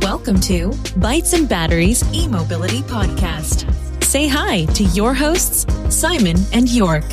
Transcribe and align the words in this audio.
Welcome 0.00 0.40
to 0.40 0.70
Bytes 0.98 1.34
and 1.34 1.46
Batteries 1.46 2.02
e-mobility 2.14 2.80
podcast. 2.80 3.70
Say 4.02 4.26
hi 4.26 4.64
to 4.72 4.84
your 4.84 5.12
hosts, 5.12 5.66
Simon 5.90 6.36
and 6.54 6.66
York. 6.66 7.04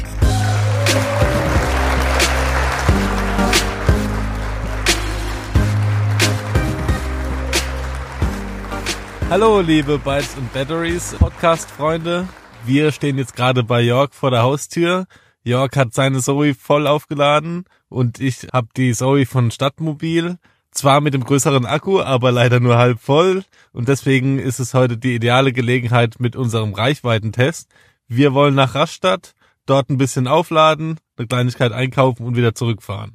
Hallo, 9.30 9.60
liebe 9.60 9.98
Bytes 9.98 10.38
and 10.38 10.54
Batteries 10.54 11.16
Podcast-Freunde. 11.20 12.30
Wir 12.66 12.94
stehen 12.94 13.18
jetzt 13.18 13.36
gerade 13.36 13.64
bei 13.64 13.82
York 13.82 14.14
vor 14.14 14.32
der 14.32 14.44
Haustür. 14.44 15.06
York 15.44 15.76
hat 15.76 15.94
seine 15.94 16.22
Zoe 16.22 16.54
voll 16.54 16.88
aufgeladen 16.88 17.66
und 17.90 18.22
ich 18.22 18.48
habe 18.54 18.70
die 18.78 18.94
Zoe 18.94 19.26
von 19.26 19.52
Stadtmobil. 19.52 20.38
Zwar 20.72 21.02
mit 21.02 21.14
dem 21.14 21.24
größeren 21.24 21.66
Akku, 21.66 22.00
aber 22.02 22.32
leider 22.32 22.60
nur 22.60 22.78
halb 22.78 23.00
voll. 23.00 23.44
Und 23.72 23.88
deswegen 23.88 24.38
ist 24.40 24.60
es 24.60 24.74
heute 24.74 24.98
die 24.98 25.16
ideale 25.16 25.52
Gelegenheit 25.52 26.20
mit 26.20 26.36
unserem 26.36 26.74
Reichweitentest. 26.74 27.70
Wir 28.08 28.34
wollen 28.34 28.56
nach 28.56 28.76
Rastatt, 28.76 29.34
dort 29.66 29.90
ein 29.90 29.98
bisschen 29.98 30.28
aufladen, 30.28 31.00
eine 31.18 31.28
Kleinigkeit 31.28 31.72
einkaufen 31.72 32.26
und 32.26 32.36
wieder 32.36 32.56
zurückfahren. 32.56 33.14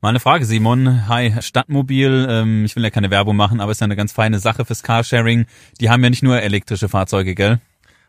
Meine 0.00 0.20
Frage, 0.20 0.44
Simon. 0.44 1.08
Hi, 1.08 1.34
Stadtmobil. 1.40 2.26
Ähm, 2.30 2.64
ich 2.64 2.76
will 2.76 2.84
ja 2.84 2.90
keine 2.90 3.10
Werbung 3.10 3.34
machen, 3.34 3.60
aber 3.60 3.72
es 3.72 3.78
ist 3.78 3.80
ja 3.80 3.86
eine 3.86 3.96
ganz 3.96 4.12
feine 4.12 4.38
Sache 4.38 4.64
fürs 4.64 4.84
Carsharing. 4.84 5.46
Die 5.80 5.90
haben 5.90 6.04
ja 6.04 6.10
nicht 6.10 6.22
nur 6.22 6.40
elektrische 6.40 6.88
Fahrzeuge, 6.88 7.34
gell? 7.34 7.60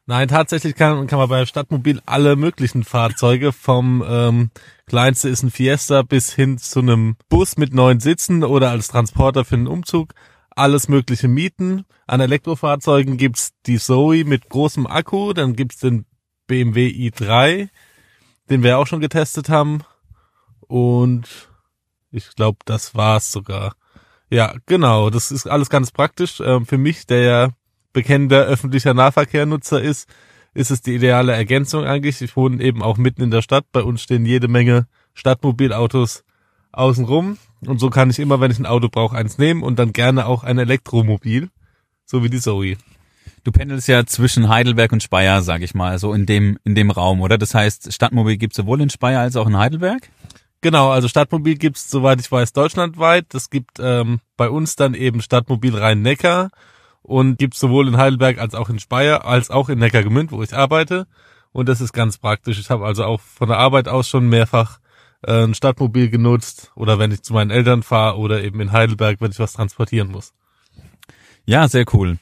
Nein, 0.10 0.28
tatsächlich 0.28 0.74
kann, 0.74 1.06
kann 1.06 1.20
man 1.20 1.30
bei 1.30 1.46
Stadtmobil 1.46 2.02
alle 2.08 2.36
möglichen 2.36 2.84
Fahrzeuge 2.84 3.52
vom 3.52 4.04
ähm, 4.08 4.50
kleinste 4.88 5.30
ist 5.30 5.44
ein 5.44 5.52
Fiesta 5.52 6.02
bis 6.02 6.34
hin 6.34 6.58
zu 6.58 6.80
einem 6.80 7.16
Bus 7.30 7.58
mit 7.58 7.76
neun 7.76 8.00
Sitzen 8.00 8.44
oder 8.44 8.72
als 8.72 8.88
Transporter 8.88 9.46
für 9.46 9.54
einen 9.54 9.68
Umzug 9.68 10.16
alles 10.50 10.88
mögliche 10.88 11.28
mieten. 11.28 11.86
An 12.08 12.22
Elektrofahrzeugen 12.22 13.18
gibt's 13.18 13.52
die 13.68 13.78
Zoe 13.78 14.24
mit 14.24 14.50
großem 14.50 14.88
Akku, 14.88 15.34
dann 15.34 15.56
gibt's 15.56 15.78
den 15.78 16.08
BMW 16.48 16.88
i3, 16.88 17.70
den 18.50 18.64
wir 18.64 18.80
auch 18.80 18.88
schon 18.88 19.02
getestet 19.02 19.48
haben 19.48 19.84
und 20.62 21.28
ich 22.10 22.34
glaube, 22.34 22.58
das 22.66 22.96
war's 22.96 23.32
sogar. 23.32 23.76
Ja, 24.32 24.56
genau, 24.66 25.12
das 25.12 25.30
ist 25.30 25.46
alles 25.46 25.70
ganz 25.70 25.92
praktisch. 25.92 26.40
Ähm, 26.40 26.66
für 26.66 26.80
mich, 26.80 27.06
der 27.06 27.22
ja 27.22 27.50
bekennender 27.94 28.46
öffentlicher 28.46 28.94
Nahverkehrnutzer 28.94 29.82
ist, 29.82 30.08
ist 30.54 30.72
es 30.72 30.82
die 30.82 30.96
ideale 30.96 31.34
Ergänzung 31.34 31.86
eigentlich. 31.86 32.22
Ich 32.22 32.36
wohne 32.36 32.62
eben 32.64 32.82
auch 32.82 32.98
mitten 32.98 33.22
in 33.22 33.32
der 33.32 33.42
Stadt. 33.42 33.66
Bei 33.72 33.84
uns 33.84 34.02
stehen 34.02 34.26
jede 34.26 34.48
Menge 34.48 34.88
Stadtmobilautos 35.14 36.24
außenrum. 36.72 37.38
Und 37.66 37.80
so 37.80 37.90
kann 37.90 38.10
ich 38.10 38.20
immer, 38.20 38.40
wenn 38.40 38.52
ich 38.52 38.60
ein 38.60 38.66
Auto 38.66 38.90
brauche, 38.90 39.18
eins 39.18 39.38
nehmen 39.38 39.64
und 39.64 39.80
dann 39.80 39.94
gerne 39.94 40.26
auch 40.26 40.44
ein 40.44 40.58
Elektromobil. 40.58 41.50
So 42.06 42.24
wie 42.24 42.30
die 42.30 42.40
Zoe. 42.40 42.78
Du 43.44 43.52
pendelst 43.52 43.88
ja 43.88 44.06
zwischen 44.06 44.50
Heidelberg 44.50 44.92
und 44.92 45.04
Speyer, 45.04 45.42
sag 45.42 45.62
ich 45.62 45.74
mal, 45.74 45.98
so 46.00 46.14
in 46.14 46.26
dem, 46.26 46.58
in 46.64 46.76
dem 46.76 46.92
Raum, 46.92 47.22
oder? 47.22 47.38
Das 47.38 47.54
heißt, 47.54 47.94
Stadtmobil 47.94 48.38
gibt 48.38 48.54
sowohl 48.54 48.82
in 48.82 48.90
Speyer 48.90 49.22
als 49.22 49.36
auch 49.36 49.48
in 49.48 49.58
Heidelberg? 49.58 50.10
Genau, 50.62 50.90
also 50.90 51.08
Stadtmobil 51.08 51.56
gibt's, 51.56 51.90
soweit 51.90 52.20
ich 52.20 52.32
weiß, 52.32 52.52
deutschlandweit. 52.54 53.28
Das 53.30 53.50
gibt 53.50 53.80
ähm, 53.80 54.20
bei 54.36 54.50
uns 54.50 54.76
dann 54.76 54.94
eben 54.94 55.22
Stadtmobil 55.22 55.78
Rhein-Neckar 55.78 56.50
und 57.10 57.40
gibt's 57.40 57.60
sowohl 57.60 57.88
in 57.88 57.98
Heidelberg 57.98 58.38
als 58.38 58.54
auch 58.54 58.70
in 58.70 58.78
Speyer, 58.78 59.26
als 59.26 59.50
auch 59.50 59.70
in 59.70 59.80
Neckargemünd, 59.80 60.32
wo 60.32 60.44
ich 60.44 60.54
arbeite. 60.54 61.08
Und 61.52 61.68
das 61.68 61.82
ist 61.82 61.92
ganz 61.92 62.20
praktisch. 62.20 62.60
Ich 62.60 62.70
habe 62.70 62.86
also 62.86 63.04
auch 63.04 63.20
von 63.20 63.50
der 63.50 63.58
Arbeit 63.58 63.88
aus 63.88 64.08
schon 64.08 64.30
mehrfach 64.30 64.80
äh, 65.24 65.44
ein 65.44 65.56
Stadtmobil 65.56 66.10
genutzt 66.10 66.72
oder 66.76 67.00
wenn 67.00 67.12
ich 67.12 67.24
zu 67.24 67.34
meinen 67.34 67.50
Eltern 67.50 67.82
fahre 67.82 68.20
oder 68.20 68.44
eben 68.44 68.62
in 68.62 68.72
Heidelberg, 68.72 69.20
wenn 69.22 69.32
ich 69.32 69.40
was 69.40 69.54
transportieren 69.54 70.12
muss. 70.12 70.34
Ja, 71.46 71.68
sehr 71.68 71.86
cool. 71.94 72.20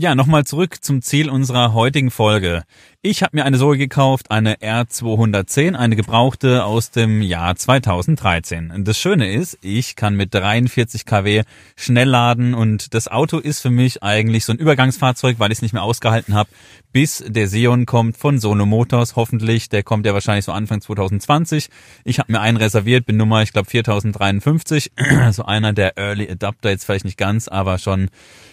Ja, 0.00 0.14
nochmal 0.14 0.46
zurück 0.46 0.82
zum 0.82 1.02
Ziel 1.02 1.28
unserer 1.28 1.74
heutigen 1.74 2.10
Folge. 2.10 2.62
Ich 3.02 3.22
habe 3.22 3.36
mir 3.36 3.44
eine 3.44 3.58
Zoe 3.58 3.76
gekauft, 3.76 4.30
eine 4.30 4.56
R210, 4.56 5.74
eine 5.74 5.94
gebrauchte 5.94 6.64
aus 6.64 6.90
dem 6.90 7.20
Jahr 7.20 7.54
2013. 7.54 8.82
Das 8.84 8.98
Schöne 8.98 9.30
ist, 9.30 9.58
ich 9.60 9.96
kann 9.96 10.16
mit 10.16 10.32
43 10.32 11.04
kW 11.04 11.42
schnell 11.76 12.08
laden 12.08 12.54
und 12.54 12.94
das 12.94 13.08
Auto 13.08 13.36
ist 13.36 13.60
für 13.60 13.68
mich 13.68 14.02
eigentlich 14.02 14.46
so 14.46 14.54
ein 14.54 14.58
Übergangsfahrzeug, 14.58 15.38
weil 15.38 15.52
ich 15.52 15.58
es 15.58 15.62
nicht 15.62 15.74
mehr 15.74 15.82
ausgehalten 15.82 16.32
habe, 16.32 16.48
bis 16.92 17.22
der 17.26 17.46
Sion 17.46 17.84
kommt 17.84 18.16
von 18.16 18.38
Sono 18.38 18.64
Motors, 18.64 19.16
hoffentlich. 19.16 19.68
Der 19.68 19.82
kommt 19.82 20.06
ja 20.06 20.14
wahrscheinlich 20.14 20.46
so 20.46 20.52
Anfang 20.52 20.80
2020. 20.80 21.68
Ich 22.04 22.18
habe 22.18 22.32
mir 22.32 22.40
einen 22.40 22.56
reserviert, 22.56 23.04
bin 23.04 23.18
Nummer, 23.18 23.42
ich 23.42 23.52
glaube 23.52 23.68
4053, 23.68 24.92
so 25.32 25.44
einer 25.44 25.74
der 25.74 25.98
Early 25.98 26.30
Adapter, 26.30 26.70
jetzt 26.70 26.86
vielleicht 26.86 27.04
nicht 27.04 27.18
ganz, 27.18 27.48
aber 27.48 27.76
schon 27.76 28.08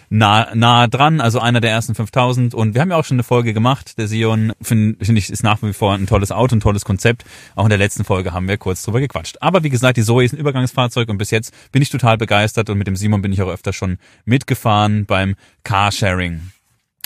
nah, 0.08 0.54
nah 0.54 0.86
dran, 0.86 1.20
also 1.20 1.40
einer 1.40 1.60
der 1.60 1.70
ersten 1.70 1.94
5000 1.94 2.54
und 2.54 2.74
wir 2.74 2.80
haben 2.80 2.90
ja 2.90 2.96
auch 2.96 3.04
schon 3.04 3.16
eine 3.16 3.22
Folge 3.22 3.52
gemacht, 3.52 3.98
der 3.98 4.08
Sion 4.08 4.52
finde 4.60 5.04
find 5.04 5.18
ich 5.18 5.30
ist 5.30 5.42
nach 5.42 5.62
wie 5.62 5.72
vor 5.72 5.94
ein 5.94 6.06
tolles 6.06 6.32
Auto, 6.32 6.56
ein 6.56 6.60
tolles 6.60 6.84
Konzept. 6.84 7.24
Auch 7.54 7.64
in 7.64 7.70
der 7.70 7.78
letzten 7.78 8.04
Folge 8.04 8.32
haben 8.32 8.48
wir 8.48 8.56
kurz 8.56 8.82
drüber 8.82 9.00
gequatscht. 9.00 9.36
Aber 9.40 9.62
wie 9.62 9.70
gesagt, 9.70 9.96
die 9.96 10.02
Zoe 10.02 10.24
ist 10.24 10.32
ein 10.32 10.38
Übergangsfahrzeug 10.38 11.08
und 11.08 11.18
bis 11.18 11.30
jetzt 11.30 11.54
bin 11.72 11.82
ich 11.82 11.90
total 11.90 12.16
begeistert 12.16 12.70
und 12.70 12.78
mit 12.78 12.86
dem 12.86 12.96
Simon 12.96 13.22
bin 13.22 13.32
ich 13.32 13.42
auch 13.42 13.48
öfter 13.48 13.72
schon 13.72 13.98
mitgefahren 14.24 15.06
beim 15.06 15.34
Carsharing. 15.64 16.40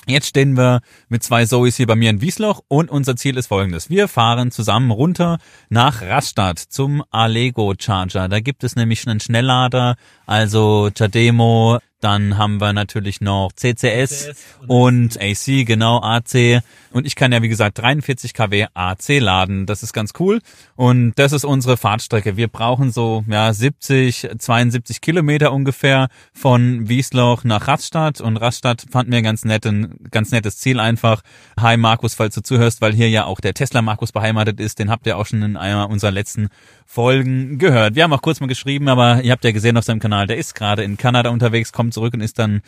Jetzt 0.06 0.26
stehen 0.26 0.56
wir 0.56 0.80
mit 1.08 1.22
zwei 1.22 1.46
Zoes 1.46 1.76
hier 1.76 1.86
bei 1.86 1.94
mir 1.94 2.10
in 2.10 2.20
Wiesloch 2.20 2.60
und 2.66 2.90
unser 2.90 3.14
Ziel 3.14 3.36
ist 3.36 3.46
folgendes. 3.46 3.88
Wir 3.88 4.08
fahren 4.08 4.50
zusammen 4.50 4.90
runter 4.90 5.38
nach 5.68 6.02
Rastatt 6.02 6.58
zum 6.58 7.04
Allego 7.12 7.72
Charger. 7.78 8.28
Da 8.28 8.40
gibt 8.40 8.64
es 8.64 8.74
nämlich 8.74 9.06
einen 9.06 9.20
Schnelllader, 9.20 9.94
also 10.26 10.90
Chademo, 10.92 11.78
dann 12.02 12.36
haben 12.36 12.60
wir 12.60 12.72
natürlich 12.72 13.20
noch 13.20 13.52
CCS, 13.54 13.82
CCS 13.82 14.36
und, 14.66 15.16
und 15.16 15.20
AC, 15.20 15.66
genau, 15.66 16.00
AC. 16.02 16.62
Und 16.92 17.06
ich 17.06 17.16
kann 17.16 17.32
ja, 17.32 17.40
wie 17.42 17.48
gesagt, 17.48 17.78
43 17.78 18.34
kW 18.34 18.66
AC 18.74 19.20
laden. 19.20 19.66
Das 19.66 19.82
ist 19.82 19.92
ganz 19.92 20.12
cool. 20.18 20.40
Und 20.76 21.14
das 21.16 21.32
ist 21.32 21.44
unsere 21.44 21.76
Fahrtstrecke. 21.76 22.36
Wir 22.36 22.48
brauchen 22.48 22.90
so, 22.90 23.24
ja, 23.28 23.52
70, 23.52 24.30
72 24.38 25.00
Kilometer 25.00 25.52
ungefähr 25.52 26.08
von 26.34 26.88
Wiesloch 26.88 27.44
nach 27.44 27.66
Rastatt. 27.68 28.20
Und 28.20 28.36
Rastatt 28.36 28.84
fand 28.90 29.08
mir 29.08 29.22
ganz 29.22 29.44
nett, 29.44 29.64
ein 29.64 29.96
ganz 30.10 30.32
nettes 30.32 30.58
Ziel 30.58 30.80
einfach. 30.80 31.22
Hi 31.58 31.76
Markus, 31.76 32.14
falls 32.14 32.34
du 32.34 32.42
zuhörst, 32.42 32.82
weil 32.82 32.92
hier 32.92 33.08
ja 33.08 33.24
auch 33.24 33.40
der 33.40 33.54
Tesla 33.54 33.80
Markus 33.80 34.12
beheimatet 34.12 34.60
ist. 34.60 34.78
Den 34.78 34.90
habt 34.90 35.06
ihr 35.06 35.16
auch 35.16 35.26
schon 35.26 35.42
in 35.42 35.56
einer 35.56 35.88
unserer 35.88 36.10
letzten 36.10 36.48
Folgen 36.84 37.56
gehört. 37.58 37.94
Wir 37.94 38.02
haben 38.02 38.12
auch 38.12 38.20
kurz 38.20 38.40
mal 38.40 38.48
geschrieben, 38.48 38.88
aber 38.88 39.22
ihr 39.22 39.32
habt 39.32 39.44
ja 39.44 39.52
gesehen 39.52 39.78
auf 39.78 39.84
seinem 39.84 40.00
Kanal, 40.00 40.26
der 40.26 40.36
ist 40.36 40.54
gerade 40.54 40.82
in 40.82 40.98
Kanada 40.98 41.30
unterwegs, 41.30 41.72
kommt 41.72 41.91
zurück 41.92 42.14
und 42.14 42.20
ist 42.20 42.38
dann 42.38 42.62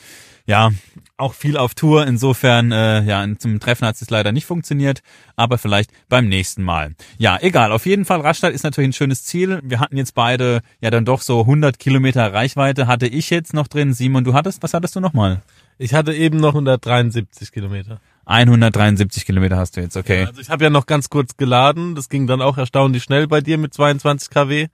ja 0.47 0.71
auch 1.17 1.35
viel 1.35 1.57
auf 1.57 1.75
Tour. 1.75 2.07
Insofern, 2.07 2.73
äh, 2.73 3.03
ja, 3.03 3.27
zum 3.39 3.61
Treffen 3.61 3.87
hat 3.87 4.01
es 4.01 4.11
leider 4.11 4.33
nicht 4.33 4.47
funktioniert, 4.47 5.03
aber 5.37 5.59
vielleicht 5.59 5.91
beim 6.09 6.29
nächsten 6.29 6.63
Mal. 6.63 6.95
Ja, 7.19 7.39
egal. 7.41 7.73
Auf 7.73 7.87
jeden 7.87 8.05
Fall, 8.05 8.21
Rastatt 8.21 8.53
ist 8.53 8.65
natürlich 8.65 8.91
ein 8.91 8.95
schönes 8.95 9.25
Ziel. 9.25 9.61
Wir 9.63 9.81
hatten 9.81 9.97
jetzt 9.97 10.15
beide 10.15 10.61
ja 10.81 10.91
dann 10.91 11.05
doch 11.05 11.21
so 11.21 11.41
100 11.41 11.79
Kilometer 11.79 12.33
Reichweite. 12.33 12.87
Hatte 12.87 13.07
ich 13.07 13.31
jetzt 13.31 13.55
noch 13.55 13.69
drin. 13.69 13.95
Simon, 13.95 14.25
du 14.25 14.35
hattest, 14.35 14.63
was 14.63 14.75
hattest 14.75 14.97
du 14.97 15.01
nochmal? 15.01 15.43
Ich 15.79 15.95
hatte 15.95 16.15
eben 16.15 16.39
noch 16.39 16.55
173 16.55 17.51
Kilometer. 17.51 18.01
173 18.27 19.27
Kilometer 19.27 19.57
hast 19.57 19.77
du 19.77 19.81
jetzt, 19.81 19.97
okay. 19.97 20.23
Ja, 20.23 20.29
also 20.29 20.41
ich 20.41 20.49
habe 20.49 20.65
ja 20.65 20.71
noch 20.71 20.87
ganz 20.87 21.11
kurz 21.11 21.37
geladen. 21.37 21.95
Das 21.95 22.09
ging 22.09 22.27
dann 22.27 22.41
auch 22.41 22.57
erstaunlich 22.57 23.03
schnell 23.03 23.27
bei 23.27 23.41
dir 23.41 23.59
mit 23.59 23.75
22 23.75 24.31
kW. 24.31 24.69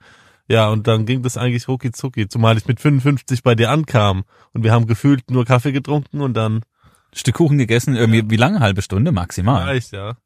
Ja, 0.51 0.67
und 0.67 0.85
dann 0.87 1.05
ging 1.05 1.21
das 1.23 1.37
eigentlich 1.37 1.69
rucki 1.69 1.91
zucki, 1.91 2.27
zumal 2.27 2.57
ich 2.57 2.67
mit 2.67 2.81
55 2.81 3.41
bei 3.41 3.55
dir 3.55 3.69
ankam 3.69 4.25
und 4.51 4.63
wir 4.63 4.73
haben 4.73 4.85
gefühlt 4.85 5.31
nur 5.31 5.45
Kaffee 5.45 5.71
getrunken 5.71 6.19
und 6.19 6.33
dann 6.33 6.61
Stück 7.13 7.35
Kuchen 7.35 7.57
gegessen, 7.57 7.95
irgendwie 7.95 8.29
wie 8.29 8.35
lange? 8.35 8.59
Halbe 8.59 8.81
Stunde 8.81 9.13
maximal. 9.13 9.63
Reicht, 9.63 9.93
ja. 9.93 10.17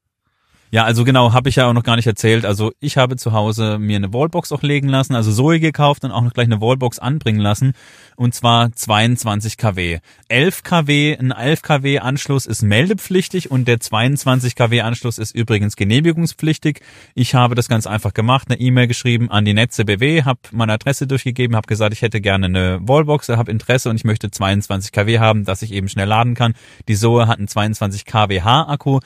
Ja, 0.72 0.84
also 0.84 1.04
genau, 1.06 1.32
habe 1.32 1.48
ich 1.48 1.56
ja 1.56 1.70
auch 1.70 1.74
noch 1.74 1.84
gar 1.84 1.96
nicht 1.96 2.08
erzählt. 2.08 2.44
Also 2.44 2.74
ich 2.80 2.98
habe 2.98 3.16
zu 3.16 3.32
Hause 3.32 3.78
mir 3.80 3.96
eine 3.96 4.12
Wallbox 4.12 4.52
auch 4.52 4.62
legen 4.62 4.90
lassen, 4.90 5.16
also 5.16 5.32
Zoe 5.32 5.60
gekauft 5.60 6.04
und 6.04 6.12
auch 6.12 6.22
noch 6.22 6.34
gleich 6.34 6.48
eine 6.48 6.60
Wallbox 6.60 7.00
anbringen 7.00 7.40
lassen. 7.40 7.74
Und 8.18 8.34
zwar 8.34 8.72
22 8.72 9.58
kW. 9.58 10.00
11 10.28 10.64
kW, 10.64 11.18
ein 11.18 11.32
11 11.32 11.62
kW 11.62 12.00
Anschluss 12.00 12.46
ist 12.46 12.64
meldepflichtig 12.64 13.52
und 13.52 13.68
der 13.68 13.80
22 13.80 14.56
kW 14.56 14.82
Anschluss 14.82 15.18
ist 15.18 15.36
übrigens 15.36 15.76
genehmigungspflichtig. 15.76 16.82
Ich 17.14 17.36
habe 17.36 17.56
das 17.56 17.70
ganz 17.70 17.88
einfach 17.88 18.14
gemacht, 18.14 18.48
eine 18.50 18.60
E-Mail 18.60 18.88
geschrieben 18.88 19.30
an 19.30 19.46
die 19.46 19.54
Netze 19.54 19.86
BW, 19.86 20.24
habe 20.24 20.40
meine 20.52 20.74
Adresse 20.74 21.08
durchgegeben, 21.08 21.56
habe 21.56 21.68
gesagt, 21.68 21.94
ich 21.94 22.02
hätte 22.02 22.22
gerne 22.22 22.48
eine 22.48 22.80
Wallbox, 22.82 23.30
habe 23.30 23.52
Interesse 23.52 23.90
und 23.90 23.98
ich 23.98 24.04
möchte 24.04 24.32
22 24.32 24.92
kW 24.92 25.20
haben, 25.20 25.46
dass 25.46 25.62
ich 25.62 25.72
eben 25.72 25.90
schnell 25.90 26.08
laden 26.08 26.34
kann. 26.34 26.54
Die 26.88 26.96
Zoe 26.96 27.28
hat 27.28 27.38
einen 27.38 27.48
22 27.48 28.06
kWh 28.06 28.40
Akku 28.42 29.00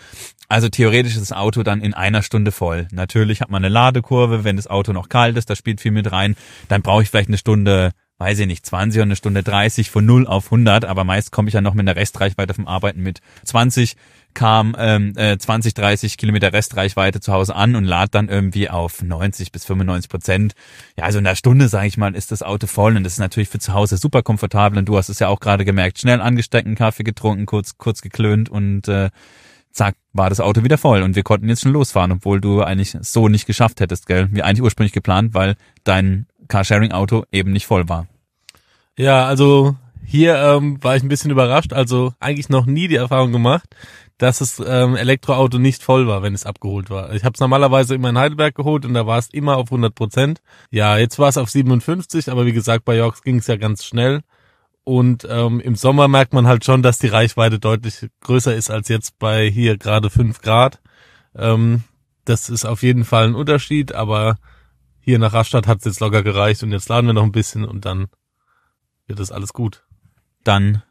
also 0.50 0.68
theoretisch 0.68 1.14
ist 1.14 1.22
das 1.22 1.32
Auto 1.32 1.64
dann 1.64 1.82
in 1.82 1.94
einer 1.94 2.24
Stunde 2.24 2.52
voll. 2.52 2.88
Natürlich 2.92 3.42
hat 3.42 3.50
man 3.50 3.64
eine 3.64 3.74
Ladekurve, 3.74 4.44
wenn 4.44 4.58
das 4.58 4.68
Auto 4.68 4.92
noch 4.92 5.08
kalt 5.08 5.38
ist, 5.38 5.50
da 5.50 5.56
spielt 5.56 5.80
viel 5.80 5.92
mit 5.92 6.12
rein. 6.12 6.36
Dann 6.68 6.82
brauche 6.82 7.04
ich 7.04 7.10
vielleicht 7.10 7.30
eine 7.30 7.38
Stunde 7.38 7.92
weiß 8.20 8.40
ich 8.40 8.48
nicht, 8.48 8.66
20 8.66 9.00
oder 9.00 9.04
eine 9.04 9.16
Stunde 9.16 9.44
30 9.44 9.90
von 9.90 10.06
0 10.06 10.28
auf 10.28 10.48
100, 10.48 10.84
aber 10.84 11.06
meist 11.06 11.32
komme 11.32 11.48
ich 11.48 11.54
ja 11.54 11.62
noch 11.62 11.74
mit 11.74 11.88
einer 11.88 11.96
Restreichweite 11.96 12.54
vom 12.54 12.68
Arbeiten 12.68 13.02
mit 13.02 13.22
20 13.46 13.96
kam 14.36 14.76
ähm, 14.78 15.14
äh, 15.16 15.38
20, 15.38 15.74
30 15.74 16.18
Kilometer 16.18 16.54
Restreichweite 16.54 17.20
zu 17.20 17.34
Hause 17.34 17.56
an 17.56 17.76
und 17.76 17.86
lad 17.86 18.14
dann 18.14 18.30
irgendwie 18.30 18.70
auf 18.70 19.02
90 19.02 19.52
bis 19.52 19.66
95 19.66 20.10
Prozent. 20.10 20.54
Ja, 20.98 21.06
also 21.06 21.18
in 21.18 21.26
einer 21.26 21.36
Stunde, 21.36 21.68
sage 21.68 21.88
ich 21.88 21.98
mal, 21.98 22.14
ist 22.14 22.32
das 22.32 22.44
Auto 22.44 22.68
voll 22.68 22.96
und 22.96 23.04
das 23.04 23.14
ist 23.14 23.20
natürlich 23.20 23.50
für 23.50 23.60
zu 23.60 23.74
Hause 23.74 23.98
super 23.98 24.22
komfortabel 24.22 24.78
und 24.78 24.86
du 24.86 24.98
hast 24.98 25.10
es 25.10 25.20
ja 25.20 25.30
auch 25.30 25.40
gerade 25.40 25.66
gemerkt, 25.66 26.00
schnell 26.00 26.22
angesteckt, 26.22 26.68
einen 26.68 26.76
Kaffee 26.76 27.04
getrunken, 27.04 27.46
kurz, 27.46 27.78
kurz 27.78 28.02
geklönt 28.02 28.50
und 28.50 28.88
äh, 28.88 29.10
zack, 29.72 29.96
war 30.14 30.30
das 30.30 30.40
Auto 30.40 30.64
wieder 30.64 30.78
voll 30.78 31.02
und 31.02 31.16
wir 31.16 31.24
konnten 31.24 31.50
jetzt 31.50 31.62
schon 31.62 31.74
losfahren, 31.74 32.12
obwohl 32.12 32.42
du 32.42 32.62
eigentlich 32.62 32.98
so 33.02 33.28
nicht 33.28 33.46
geschafft 33.46 33.80
hättest, 33.80 34.08
gell? 34.08 34.28
Wie 34.32 34.42
eigentlich 34.42 34.64
ursprünglich 34.64 34.94
geplant, 34.94 35.34
weil 35.34 35.56
dein 35.84 36.26
Carsharing-Auto 36.48 37.24
eben 37.32 37.52
nicht 37.52 37.68
voll 37.68 37.88
war. 37.88 38.08
Ja, 38.98 39.26
also 39.26 39.76
hier 40.04 40.36
ähm, 40.38 40.84
war 40.84 40.96
ich 40.96 41.04
ein 41.04 41.10
bisschen 41.10 41.32
überrascht, 41.32 41.74
also 41.74 42.14
eigentlich 42.20 42.50
noch 42.50 42.66
nie 42.66 42.88
die 42.88 42.96
Erfahrung 42.96 43.32
gemacht, 43.32 43.76
dass 44.18 44.40
das 44.40 44.62
ähm, 44.66 44.96
Elektroauto 44.96 45.60
nicht 45.60 45.84
voll 45.84 46.08
war, 46.08 46.22
wenn 46.24 46.34
es 46.34 46.46
abgeholt 46.46 46.90
war. 46.90 47.14
Ich 47.14 47.24
habe 47.24 47.34
es 47.36 47.40
normalerweise 47.40 47.96
immer 47.96 48.10
in 48.10 48.18
Heidelberg 48.18 48.56
geholt 48.56 48.86
und 48.86 48.94
da 48.94 49.08
war 49.08 49.18
es 49.18 49.30
immer 49.30 49.56
auf 49.58 49.68
100 49.68 49.96
Prozent. 49.96 50.42
Ja, 50.72 50.98
jetzt 50.98 51.20
war 51.20 51.30
es 51.30 51.38
auf 51.38 51.50
57, 51.50 52.30
aber 52.30 52.46
wie 52.46 52.52
gesagt, 52.52 52.86
bei 52.86 52.98
Yorks 52.98 53.22
ging 53.22 53.38
es 53.38 53.48
ja 53.48 53.56
ganz 53.56 53.86
schnell. 53.86 54.22
Und 54.90 55.28
ähm, 55.30 55.60
im 55.60 55.76
Sommer 55.76 56.08
merkt 56.08 56.34
man 56.34 56.48
halt 56.48 56.66
schon, 56.66 56.82
dass 56.82 56.98
die 56.98 57.10
Reichweite 57.10 57.60
deutlich 57.60 58.08
größer 58.22 58.56
ist 58.56 58.72
als 58.72 58.88
jetzt 58.88 59.20
bei 59.20 59.48
hier 59.48 59.78
gerade 59.78 60.10
5 60.10 60.42
Grad. 60.42 60.82
Ähm, 61.36 61.84
das 62.26 62.50
ist 62.50 62.66
auf 62.66 62.82
jeden 62.82 63.06
Fall 63.06 63.28
ein 63.28 63.36
Unterschied, 63.36 63.94
aber 63.94 64.38
hier 65.00 65.20
nach 65.20 65.32
Rastatt 65.32 65.68
hat 65.68 65.78
es 65.78 65.86
jetzt 65.86 66.00
locker 66.00 66.24
gereicht 66.24 66.64
und 66.64 66.72
jetzt 66.72 66.90
laden 66.90 67.06
wir 67.06 67.14
noch 67.14 67.22
ein 67.22 67.32
bisschen 67.32 67.66
und 67.66 67.86
dann 67.86 68.08
wird 69.06 69.20
das 69.20 69.32
alles 69.32 69.54
gut. 69.54 69.84
Dann 70.44 70.82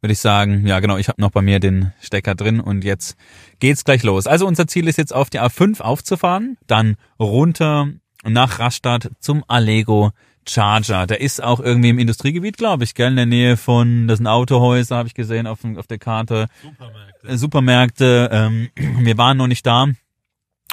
würde 0.00 0.14
ich 0.14 0.18
sagen, 0.18 0.66
ja 0.66 0.80
genau, 0.80 0.96
ich 0.96 1.06
habe 1.06 1.20
noch 1.20 1.30
bei 1.30 1.40
mir 1.40 1.60
den 1.60 1.92
Stecker 2.00 2.34
drin 2.34 2.58
und 2.58 2.82
jetzt 2.82 3.16
geht's 3.60 3.84
gleich 3.84 4.02
los. 4.02 4.26
Also 4.26 4.44
unser 4.44 4.66
Ziel 4.66 4.88
ist 4.88 4.98
jetzt 4.98 5.14
auf 5.14 5.30
die 5.30 5.38
A5 5.38 5.82
aufzufahren, 5.82 6.58
dann 6.66 6.96
runter 7.20 7.90
nach 8.24 8.58
Rastatt 8.58 9.12
zum 9.20 9.44
Allego 9.46 10.10
Charger. 10.48 11.06
Der 11.06 11.20
ist 11.20 11.42
auch 11.42 11.60
irgendwie 11.60 11.90
im 11.90 11.98
Industriegebiet, 11.98 12.56
glaube 12.56 12.84
ich, 12.84 12.94
gell, 12.94 13.10
in 13.10 13.16
der 13.16 13.26
Nähe 13.26 13.56
von, 13.56 14.08
das 14.08 14.18
sind 14.18 14.26
Autohäuser, 14.26 14.96
habe 14.96 15.08
ich 15.08 15.14
gesehen 15.14 15.46
auf, 15.46 15.60
auf 15.76 15.86
der 15.86 15.98
Karte. 15.98 16.46
Supermärkte. 16.62 17.38
Supermärkte. 17.38 18.30
Ähm, 18.32 18.68
wir 19.04 19.18
waren 19.18 19.36
noch 19.36 19.46
nicht 19.46 19.66
da. 19.66 19.88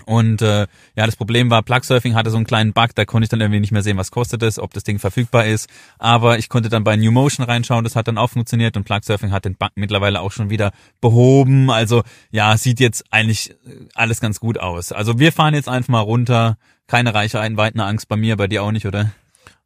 Und 0.06 0.42
äh, 0.42 0.68
ja, 0.96 1.06
das 1.06 1.16
Problem 1.16 1.50
war, 1.50 1.64
Plugsurfing 1.64 2.16
hatte 2.16 2.30
so 2.30 2.38
einen 2.38 2.46
kleinen 2.46 2.72
Bug, 2.72 2.96
da 2.96 3.04
konnte 3.04 3.26
ich 3.26 3.30
dann 3.30 3.42
irgendwie 3.42 3.60
nicht 3.60 3.72
mehr 3.72 3.84
sehen, 3.84 3.98
was 3.98 4.12
kostet 4.12 4.42
es, 4.44 4.60
ob 4.60 4.74
das 4.74 4.84
Ding 4.84 5.00
verfügbar 5.00 5.46
ist. 5.46 5.70
Aber 5.98 6.38
ich 6.38 6.50
konnte 6.50 6.70
dann 6.70 6.84
bei 6.84 6.96
New 6.96 7.12
Motion 7.12 7.46
reinschauen, 7.46 7.84
das 7.84 7.96
hat 7.96 8.08
dann 8.08 8.18
auch 8.18 8.30
funktioniert 8.30 8.78
und 8.78 8.84
Plugsurfing 8.84 9.32
hat 9.32 9.46
den 9.46 9.56
Bug 9.56 9.72
mittlerweile 9.76 10.22
auch 10.22 10.32
schon 10.32 10.50
wieder 10.50 10.72
behoben. 11.02 11.70
Also 11.70 12.04
ja, 12.32 12.56
sieht 12.58 12.80
jetzt 12.80 13.06
eigentlich 13.12 13.56
alles 13.96 14.22
ganz 14.22 14.40
gut 14.40 14.60
aus. 14.60 14.92
Also 14.92 15.20
wir 15.20 15.32
fahren 15.32 15.56
jetzt 15.56 15.68
einfach 15.68 15.90
mal 15.90 16.00
runter. 16.00 16.58
Keine 16.88 17.14
Reichweiten, 17.14 17.82
Angst 17.82 18.08
bei 18.08 18.16
mir, 18.16 18.38
bei 18.38 18.48
dir 18.48 18.64
auch 18.64 18.72
nicht, 18.72 18.86
oder? 18.86 19.12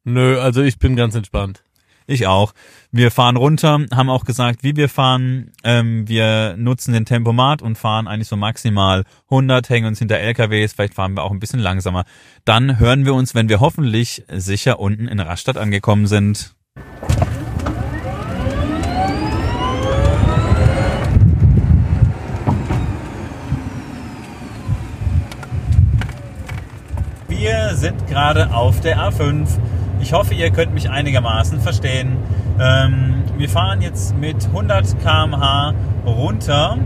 Nö, 0.04 0.40
also 0.40 0.64
ich 0.64 0.80
bin 0.80 0.96
ganz 0.96 1.14
entspannt. 1.14 1.64
Ich 2.08 2.26
auch. 2.26 2.54
Wir 2.92 3.12
fahren 3.12 3.38
runter, 3.38 3.86
haben 3.94 4.10
auch 4.10 4.26
gesagt, 4.26 4.64
wie 4.64 4.76
wir 4.76 4.90
fahren. 4.90 5.52
Ähm, 5.64 6.08
wir 6.08 6.56
nutzen 6.58 6.94
den 6.94 7.06
Tempomat 7.06 7.62
und 7.62 7.78
fahren 7.78 8.08
eigentlich 8.08 8.28
so 8.28 8.36
maximal 8.36 9.04
100, 9.30 9.70
hängen 9.70 9.88
uns 9.88 10.00
hinter 10.00 10.18
LKWs, 10.18 10.74
vielleicht 10.74 10.96
fahren 10.96 11.14
wir 11.14 11.24
auch 11.24 11.32
ein 11.32 11.40
bisschen 11.40 11.60
langsamer. 11.60 12.04
Dann 12.44 12.80
hören 12.80 13.06
wir 13.06 13.14
uns, 13.14 13.36
wenn 13.36 13.48
wir 13.48 13.60
hoffentlich 13.60 14.24
sicher 14.28 14.80
unten 14.80 15.08
in 15.08 15.20
Rastatt 15.20 15.58
angekommen 15.58 16.08
sind. 16.08 16.56
Wir 27.28 27.76
sind 27.76 28.08
gerade 28.08 28.54
auf 28.54 28.82
der 28.82 28.98
A5 28.98 29.48
ich 30.02 30.14
hoffe, 30.14 30.34
ihr 30.34 30.50
könnt 30.52 30.74
mich 30.74 30.90
einigermaßen 30.90 31.60
verstehen. 31.62 32.18
Ähm, 32.60 33.24
wir 33.38 33.50
fahren 33.50 33.82
jetzt 33.82 34.18
mit 34.18 34.46
100 34.48 35.00
km/h 35.00 35.74
runter 36.06 36.78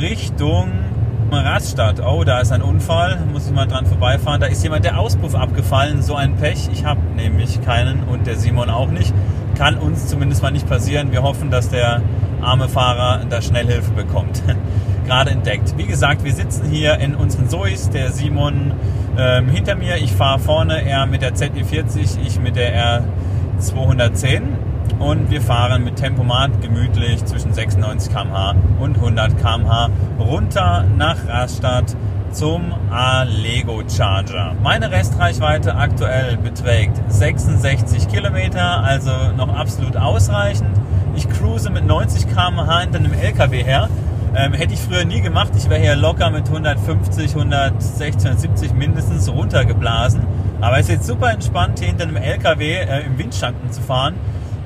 Richtung 0.00 0.70
Rastatt. 1.30 2.00
Oh, 2.00 2.24
da 2.24 2.40
ist 2.40 2.52
ein 2.52 2.62
Unfall. 2.62 3.18
Muss 3.32 3.46
ich 3.46 3.52
mal 3.52 3.66
dran 3.66 3.86
vorbeifahren. 3.86 4.40
Da 4.40 4.46
ist 4.46 4.62
jemand 4.62 4.84
der 4.84 4.98
Auspuff 4.98 5.34
abgefallen. 5.34 6.02
So 6.02 6.14
ein 6.14 6.36
Pech. 6.36 6.68
Ich 6.72 6.84
habe 6.84 7.00
nämlich 7.16 7.62
keinen 7.62 8.04
und 8.04 8.26
der 8.26 8.36
Simon 8.36 8.68
auch 8.68 8.90
nicht. 8.90 9.14
Kann 9.56 9.76
uns 9.76 10.08
zumindest 10.08 10.42
mal 10.42 10.50
nicht 10.50 10.68
passieren. 10.68 11.12
Wir 11.12 11.22
hoffen, 11.22 11.50
dass 11.50 11.70
der 11.70 12.02
arme 12.42 12.68
Fahrer 12.68 13.24
da 13.28 13.40
schnell 13.40 13.66
Hilfe 13.66 13.92
bekommt. 13.92 14.42
Gerade 15.06 15.30
entdeckt. 15.30 15.74
Wie 15.76 15.86
gesagt, 15.86 16.24
wir 16.24 16.32
sitzen 16.32 16.68
hier 16.70 16.98
in 16.98 17.14
unseren 17.14 17.48
Zois. 17.48 17.90
Der 17.92 18.12
Simon 18.12 18.72
ähm, 19.18 19.48
hinter 19.48 19.74
mir. 19.74 19.96
Ich 19.96 20.12
fahre 20.12 20.38
vorne, 20.38 20.82
er 20.84 21.06
mit 21.06 21.22
der 21.22 21.34
ZE40, 21.34 22.18
ich 22.24 22.40
mit 22.40 22.56
der 22.56 23.04
R210 23.58 24.42
und 24.98 25.30
wir 25.30 25.40
fahren 25.40 25.84
mit 25.84 25.96
Tempomat 25.96 26.62
gemütlich 26.62 27.24
zwischen 27.24 27.52
96 27.52 28.12
km/h 28.12 28.54
und 28.78 28.96
100 28.96 29.36
km/h 29.38 29.90
runter 30.18 30.84
nach 30.96 31.16
Rastatt 31.26 31.96
zum 32.30 32.72
Allego 32.90 33.82
Charger. 33.88 34.54
Meine 34.62 34.90
Restreichweite 34.90 35.74
aktuell 35.74 36.36
beträgt 36.38 36.96
66 37.08 38.08
Kilometer, 38.08 38.82
also 38.82 39.10
noch 39.36 39.54
absolut 39.54 39.96
ausreichend. 39.96 40.70
Ich 41.14 41.28
cruise 41.28 41.68
mit 41.68 41.86
90 41.86 42.28
km/h 42.28 42.80
hinter 42.80 42.98
einem 42.98 43.12
LKW 43.12 43.62
her 43.62 43.88
ähm, 44.34 44.52
hätte 44.52 44.74
ich 44.74 44.80
früher 44.80 45.04
nie 45.04 45.20
gemacht. 45.20 45.52
Ich 45.56 45.68
wäre 45.68 45.80
hier 45.80 45.96
locker 45.96 46.30
mit 46.30 46.46
150, 46.46 47.34
160, 47.34 48.06
170 48.06 48.72
mindestens 48.74 49.28
runtergeblasen. 49.30 50.22
Aber 50.60 50.78
es 50.78 50.86
ist 50.86 50.92
jetzt 50.92 51.06
super 51.06 51.30
entspannt, 51.32 51.78
hier 51.78 51.88
hinter 51.88 52.04
einem 52.04 52.16
LKW 52.16 52.76
äh, 52.76 53.00
im 53.06 53.18
Windschatten 53.18 53.70
zu 53.70 53.82
fahren. 53.82 54.14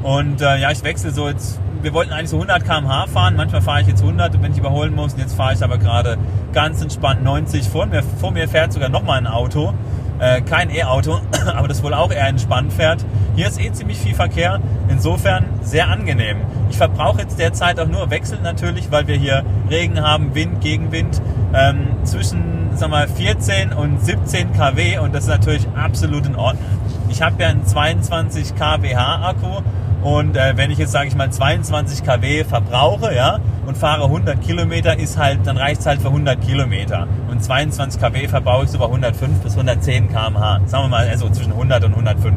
Und 0.02 0.40
äh, 0.40 0.58
ja, 0.58 0.70
ich 0.70 0.84
wechsle 0.84 1.10
so 1.10 1.28
jetzt. 1.28 1.58
Wir 1.82 1.92
wollten 1.92 2.12
eigentlich 2.12 2.30
so 2.30 2.36
100 2.36 2.64
km/h 2.64 3.06
fahren. 3.08 3.36
Manchmal 3.36 3.62
fahre 3.62 3.80
ich 3.80 3.86
jetzt 3.86 4.02
100, 4.02 4.42
wenn 4.42 4.52
ich 4.52 4.58
überholen 4.58 4.94
muss. 4.94 5.14
Und 5.14 5.20
jetzt 5.20 5.34
fahre 5.34 5.54
ich 5.54 5.62
aber 5.62 5.78
gerade 5.78 6.18
ganz 6.52 6.80
entspannt 6.82 7.22
90. 7.22 7.68
Vor 7.68 7.86
mir, 7.86 8.02
vor 8.02 8.30
mir 8.30 8.48
fährt 8.48 8.72
sogar 8.72 8.88
nochmal 8.88 9.18
ein 9.18 9.26
Auto. 9.26 9.74
Äh, 10.18 10.40
kein 10.42 10.70
E-Auto, 10.70 11.20
aber 11.54 11.68
das 11.68 11.82
wohl 11.82 11.94
auch 11.94 12.10
eher 12.10 12.26
entspannt 12.26 12.72
fährt. 12.72 13.04
Hier 13.34 13.48
ist 13.48 13.60
eh 13.60 13.70
ziemlich 13.72 13.98
viel 13.98 14.14
Verkehr, 14.14 14.60
insofern 14.88 15.44
sehr 15.62 15.88
angenehm. 15.88 16.38
Ich 16.70 16.78
verbrauche 16.78 17.20
jetzt 17.20 17.38
derzeit 17.38 17.78
auch 17.78 17.86
nur 17.86 18.10
Wechsel 18.10 18.40
natürlich, 18.42 18.90
weil 18.90 19.06
wir 19.06 19.16
hier 19.16 19.44
Regen 19.70 20.00
haben, 20.00 20.34
Wind, 20.34 20.60
Gegenwind 20.60 21.20
ähm, 21.54 21.88
zwischen 22.04 22.56
sag 22.76 22.90
mal, 22.90 23.08
14 23.08 23.72
und 23.72 24.04
17 24.04 24.52
kW 24.52 24.98
und 24.98 25.14
das 25.14 25.24
ist 25.24 25.30
natürlich 25.30 25.66
absolut 25.74 26.26
in 26.26 26.36
Ordnung. 26.36 26.64
Ich 27.08 27.22
habe 27.22 27.42
ja 27.42 27.48
einen 27.48 27.64
22 27.64 28.54
kWh 28.54 28.94
Akku 28.94 29.62
und 30.06 30.36
äh, 30.36 30.56
wenn 30.56 30.70
ich 30.70 30.78
jetzt, 30.78 30.92
sage 30.92 31.08
ich 31.08 31.16
mal, 31.16 31.32
22 31.32 32.04
kW 32.04 32.44
verbrauche, 32.44 33.12
ja, 33.12 33.40
und 33.66 33.76
fahre 33.76 34.04
100 34.04 34.40
Kilometer, 34.40 34.96
ist 34.96 35.18
halt, 35.18 35.44
dann 35.48 35.56
reicht 35.56 35.80
es 35.80 35.86
halt 35.86 36.00
für 36.00 36.06
100 36.06 36.40
Kilometer. 36.40 37.08
Und 37.28 37.42
22 37.42 38.00
kW 38.00 38.28
verbrauche 38.28 38.66
ich 38.66 38.70
so 38.70 38.78
bei 38.78 38.84
105 38.84 39.40
bis 39.40 39.54
110 39.54 40.08
km/h. 40.08 40.60
Sagen 40.66 40.84
wir 40.84 40.88
mal, 40.90 41.08
also 41.08 41.28
zwischen 41.30 41.50
100 41.50 41.82
und 41.82 41.94
105. 41.94 42.36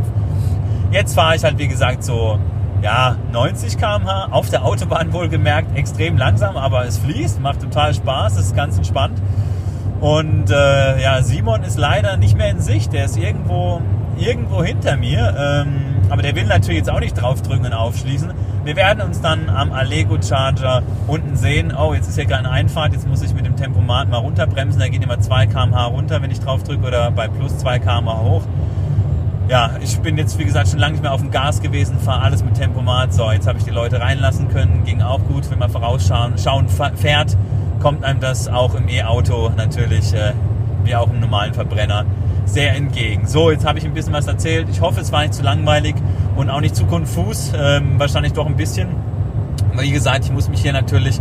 Jetzt 0.90 1.14
fahre 1.14 1.36
ich 1.36 1.44
halt, 1.44 1.60
wie 1.60 1.68
gesagt, 1.68 2.04
so, 2.04 2.40
ja, 2.82 3.18
90 3.34 3.78
km/h. 3.78 4.30
Auf 4.32 4.50
der 4.50 4.66
Autobahn 4.66 5.14
wohlgemerkt, 5.14 5.78
extrem 5.78 6.18
langsam, 6.18 6.58
aber 6.58 6.88
es 6.88 6.98
fließt, 6.98 7.40
macht 7.40 7.62
total 7.62 7.94
Spaß, 7.94 8.38
ist 8.38 8.56
ganz 8.56 8.78
entspannt. 8.78 9.22
Und 10.02 10.50
äh, 10.50 11.04
ja, 11.04 11.22
Simon 11.22 11.62
ist 11.62 11.78
leider 11.78 12.18
nicht 12.18 12.36
mehr 12.36 12.50
in 12.50 12.62
Sicht. 12.62 12.94
Der 12.94 13.06
ist 13.06 13.16
irgendwo, 13.16 13.80
irgendwo 14.18 14.64
hinter 14.64 14.98
mir. 14.98 15.36
Ähm, 15.38 15.89
aber 16.10 16.22
der 16.22 16.36
will 16.36 16.46
natürlich 16.46 16.80
jetzt 16.80 16.90
auch 16.90 17.00
nicht 17.00 17.14
draufdrücken 17.14 17.66
und 17.66 17.74
aufschließen. 17.74 18.32
Wir 18.64 18.76
werden 18.76 19.02
uns 19.02 19.22
dann 19.22 19.50
am 19.50 19.72
Allego 19.72 20.18
Charger 20.22 20.84
unten 21.08 21.36
sehen. 21.36 21.74
Oh, 21.76 21.94
jetzt 21.94 22.08
ist 22.08 22.16
hier 22.16 22.26
gerade 22.26 22.46
eine 22.46 22.52
Einfahrt. 22.52 22.94
Jetzt 22.94 23.08
muss 23.08 23.22
ich 23.22 23.34
mit 23.34 23.46
dem 23.46 23.56
Tempomat 23.56 24.10
mal 24.10 24.18
runterbremsen. 24.18 24.80
Da 24.80 24.88
geht 24.88 25.04
immer 25.04 25.20
2 25.20 25.48
km/h 25.48 25.86
runter, 25.86 26.22
wenn 26.22 26.32
ich 26.32 26.40
drauf 26.40 26.64
drücke, 26.64 26.88
oder 26.88 27.12
bei 27.12 27.28
plus 27.28 27.58
2 27.58 27.80
km/h 27.80 28.22
hoch. 28.22 28.44
Ja, 29.50 29.72
ich 29.82 29.98
bin 30.00 30.16
jetzt, 30.18 30.38
wie 30.38 30.46
gesagt, 30.46 30.68
schon 30.68 30.78
lange 30.78 30.94
nicht 30.94 31.02
mehr 31.02 31.12
auf 31.12 31.22
dem 31.22 31.32
Gas 31.32 31.60
gewesen, 31.62 31.98
fahre 31.98 32.22
alles 32.22 32.44
mit 32.44 32.54
Tempomat. 32.54 33.14
So, 33.14 33.32
jetzt 33.32 33.48
habe 33.48 33.58
ich 33.58 33.64
die 33.64 33.72
Leute 33.72 34.00
reinlassen 34.00 34.48
können. 34.50 34.84
Ging 34.86 35.02
auch 35.02 35.22
gut, 35.28 35.50
wenn 35.50 35.58
man 35.58 35.72
vorausschauen 35.72 36.38
schauen, 36.38 36.68
fährt, 36.70 37.36
kommt 37.80 38.04
einem 38.04 38.20
das 38.20 38.48
auch 38.48 38.76
im 38.76 38.88
E-Auto 38.88 39.50
natürlich, 39.58 40.14
äh, 40.14 40.34
wie 40.84 40.96
auch 40.96 41.10
im 41.10 41.20
normalen 41.20 41.56
Verbrenner, 41.56 42.06
sehr 42.50 42.76
entgegen. 42.76 43.28
So, 43.28 43.52
jetzt 43.52 43.66
habe 43.66 43.80
ich 43.80 43.86
ein 43.86 43.94
bisschen 43.94 44.14
was 44.14 44.28
erzählt. 44.28 44.68
Ich 44.70 44.82
hoffe, 44.82 45.02
es 45.02 45.12
war 45.12 45.22
nicht 45.22 45.34
zu 45.34 45.44
langweilig 45.44 45.96
und 46.36 46.50
auch 46.50 46.62
nicht 46.62 46.76
zu 46.76 46.86
konfus. 46.86 47.52
Ähm, 47.56 48.00
wahrscheinlich 48.00 48.34
doch 48.34 48.46
ein 48.46 48.56
bisschen. 48.56 48.90
Aber 49.74 49.84
wie 49.84 49.92
gesagt, 49.92 50.26
ich 50.26 50.32
muss 50.32 50.50
mich 50.50 50.62
hier 50.62 50.74
natürlich 50.74 51.20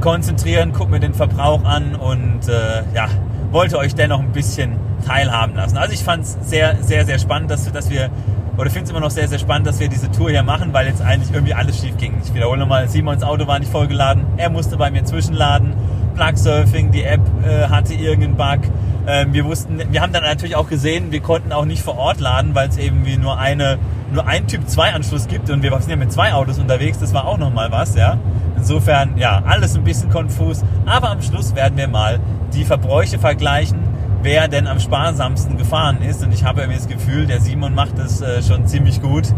konzentrieren, 0.00 0.72
gucke 0.72 0.90
mir 0.90 1.00
den 1.00 1.14
Verbrauch 1.14 1.64
an 1.64 1.94
und 1.94 2.48
äh, 2.48 2.82
ja, 2.94 3.08
wollte 3.50 3.78
euch 3.78 3.94
dennoch 3.94 4.20
ein 4.20 4.32
bisschen 4.32 4.76
teilhaben 5.06 5.54
lassen. 5.54 5.76
Also 5.76 5.92
ich 5.92 6.02
fand 6.02 6.24
es 6.24 6.36
sehr, 6.42 6.76
sehr, 6.82 7.04
sehr 7.04 7.18
spannend, 7.18 7.50
dass, 7.50 7.70
dass 7.70 7.90
wir 7.90 8.10
oder 8.56 8.70
finde 8.70 8.84
es 8.84 8.90
immer 8.90 9.00
noch 9.00 9.10
sehr, 9.10 9.26
sehr 9.28 9.38
spannend, 9.38 9.66
dass 9.66 9.80
wir 9.80 9.88
diese 9.88 10.10
Tour 10.10 10.30
hier 10.30 10.42
machen, 10.42 10.72
weil 10.72 10.86
jetzt 10.86 11.02
eigentlich 11.02 11.32
irgendwie 11.32 11.54
alles 11.54 11.80
schief 11.80 11.96
ging. 11.96 12.14
Ich 12.24 12.32
wiederhole 12.34 12.58
nochmal, 12.58 12.88
Simons 12.88 13.22
Auto 13.22 13.46
war 13.46 13.58
nicht 13.58 13.70
vollgeladen, 13.70 14.24
er 14.36 14.50
musste 14.50 14.76
bei 14.76 14.90
mir 14.90 15.04
zwischenladen, 15.04 15.74
Plug 16.14 16.36
Surfing, 16.36 16.92
die 16.92 17.02
App 17.02 17.20
äh, 17.44 17.66
hatte 17.68 17.94
irgendeinen 17.94 18.36
Bug. 18.36 18.70
Ähm, 19.06 19.32
wir 19.32 19.44
wussten, 19.44 19.80
wir 19.90 20.00
haben 20.00 20.12
dann 20.12 20.22
natürlich 20.22 20.56
auch 20.56 20.68
gesehen, 20.68 21.12
wir 21.12 21.20
konnten 21.20 21.52
auch 21.52 21.66
nicht 21.66 21.82
vor 21.82 21.98
Ort 21.98 22.20
laden, 22.20 22.54
weil 22.54 22.68
es 22.68 22.78
eben 22.78 23.04
wie 23.04 23.18
nur 23.18 23.38
eine, 23.38 23.78
nur 24.12 24.26
ein 24.26 24.46
Typ 24.46 24.68
2 24.68 24.94
Anschluss 24.94 25.26
gibt 25.26 25.50
und 25.50 25.62
wir 25.62 25.70
sind 25.80 25.90
ja 25.90 25.96
mit 25.96 26.12
zwei 26.12 26.32
Autos 26.32 26.58
unterwegs, 26.58 26.98
das 26.98 27.12
war 27.12 27.26
auch 27.26 27.38
nochmal 27.38 27.70
was, 27.70 27.94
ja. 27.96 28.18
Insofern, 28.56 29.18
ja, 29.18 29.42
alles 29.46 29.76
ein 29.76 29.84
bisschen 29.84 30.08
konfus, 30.08 30.62
aber 30.86 31.10
am 31.10 31.20
Schluss 31.20 31.54
werden 31.54 31.76
wir 31.76 31.88
mal 31.88 32.18
die 32.54 32.64
Verbräuche 32.64 33.18
vergleichen, 33.18 33.78
wer 34.22 34.48
denn 34.48 34.66
am 34.66 34.80
sparsamsten 34.80 35.58
gefahren 35.58 36.00
ist 36.00 36.22
und 36.22 36.32
ich 36.32 36.44
habe 36.44 36.62
irgendwie 36.62 36.78
das 36.78 36.88
Gefühl, 36.88 37.26
der 37.26 37.40
Simon 37.40 37.74
macht 37.74 37.98
das 37.98 38.22
äh, 38.22 38.42
schon 38.42 38.66
ziemlich 38.66 39.02
gut. 39.02 39.28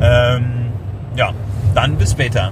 Ähm, 0.00 0.72
ja, 1.14 1.30
dann 1.74 1.96
bis 1.96 2.10
später. 2.10 2.50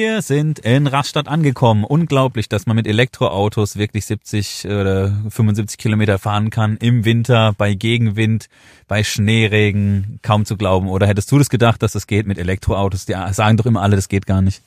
Wir 0.00 0.22
sind 0.22 0.60
in 0.60 0.86
Rastatt 0.86 1.26
angekommen. 1.26 1.82
Unglaublich, 1.82 2.48
dass 2.48 2.66
man 2.66 2.76
mit 2.76 2.86
Elektroautos 2.86 3.76
wirklich 3.76 4.06
70 4.06 4.66
oder 4.66 5.10
75 5.28 5.76
Kilometer 5.76 6.20
fahren 6.20 6.50
kann 6.50 6.76
im 6.76 7.04
Winter, 7.04 7.52
bei 7.58 7.74
Gegenwind, 7.74 8.48
bei 8.86 9.02
Schneeregen. 9.02 10.20
Kaum 10.22 10.44
zu 10.44 10.56
glauben. 10.56 10.86
Oder 10.88 11.08
hättest 11.08 11.32
du 11.32 11.38
das 11.38 11.50
gedacht, 11.50 11.82
dass 11.82 11.94
das 11.94 12.06
geht 12.06 12.28
mit 12.28 12.38
Elektroautos? 12.38 13.06
Die 13.06 13.16
sagen 13.32 13.56
doch 13.56 13.66
immer 13.66 13.82
alle, 13.82 13.96
das 13.96 14.06
geht 14.06 14.26
gar 14.26 14.40
nicht. 14.40 14.62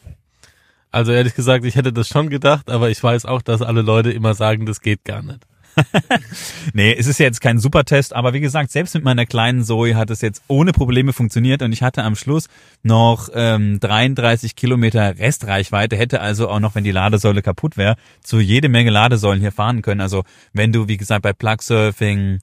Also 0.92 1.14
ehrlich 1.14 1.34
gesagt, 1.34 1.64
ich 1.64 1.76
hätte 1.76 1.94
das 1.94 2.10
schon 2.10 2.30
gedacht, 2.30 2.70
aber 2.70 2.90
ich 2.90 3.02
weiß 3.02 3.26
auch, 3.26 3.42
dass 3.42 3.62
alle 3.62 3.84
Leute 3.84 4.12
immer 4.12 4.34
sagen, 4.34 4.66
das 4.66 4.82
geht 4.82 5.06
gar 5.06 5.24
nicht. 5.24 5.48
nee, 6.74 6.94
es 6.94 7.08
ist 7.08 7.20
jetzt 7.20 7.42
kein 7.42 7.60
Supertest, 7.60 8.14
aber 8.14 8.34
wie 8.34 8.40
gesagt, 8.40 8.72
selbst 8.72 8.96
mit 8.96 9.04
meiner 9.04 9.26
kleinen 9.26 9.64
Zoe 9.64 9.96
hat 9.96 10.10
es 10.10 10.22
jetzt 10.22 10.44
ohne 10.48 10.72
Probleme 10.72 11.14
funktioniert 11.14 11.62
und 11.62 11.72
ich 11.72 11.84
hatte 11.84 12.04
am 12.04 12.16
Schluss 12.16 12.48
noch 12.84 13.30
ähm, 13.34 13.80
33 13.80 14.56
Kilometer 14.56 15.18
Restreichweite, 15.18 15.96
hätte 15.96 16.22
also 16.22 16.50
auch 16.50 16.60
noch, 16.60 16.76
wenn 16.76 16.84
die 16.84 16.92
Ladesäule 16.92 17.42
kaputt 17.42 17.78
wäre, 17.78 17.96
zu 18.22 18.40
jede 18.40 18.70
Menge 18.70 18.92
Ladesäulen 18.92 19.42
hier 19.42 19.52
fahren 19.52 19.82
können. 19.82 20.02
Also 20.02 20.24
wenn 20.54 20.72
du, 20.72 20.88
wie 20.88 20.98
gesagt, 20.98 21.24
bei 21.24 21.34
Plug 21.34 21.58
Surfing, 21.62 22.40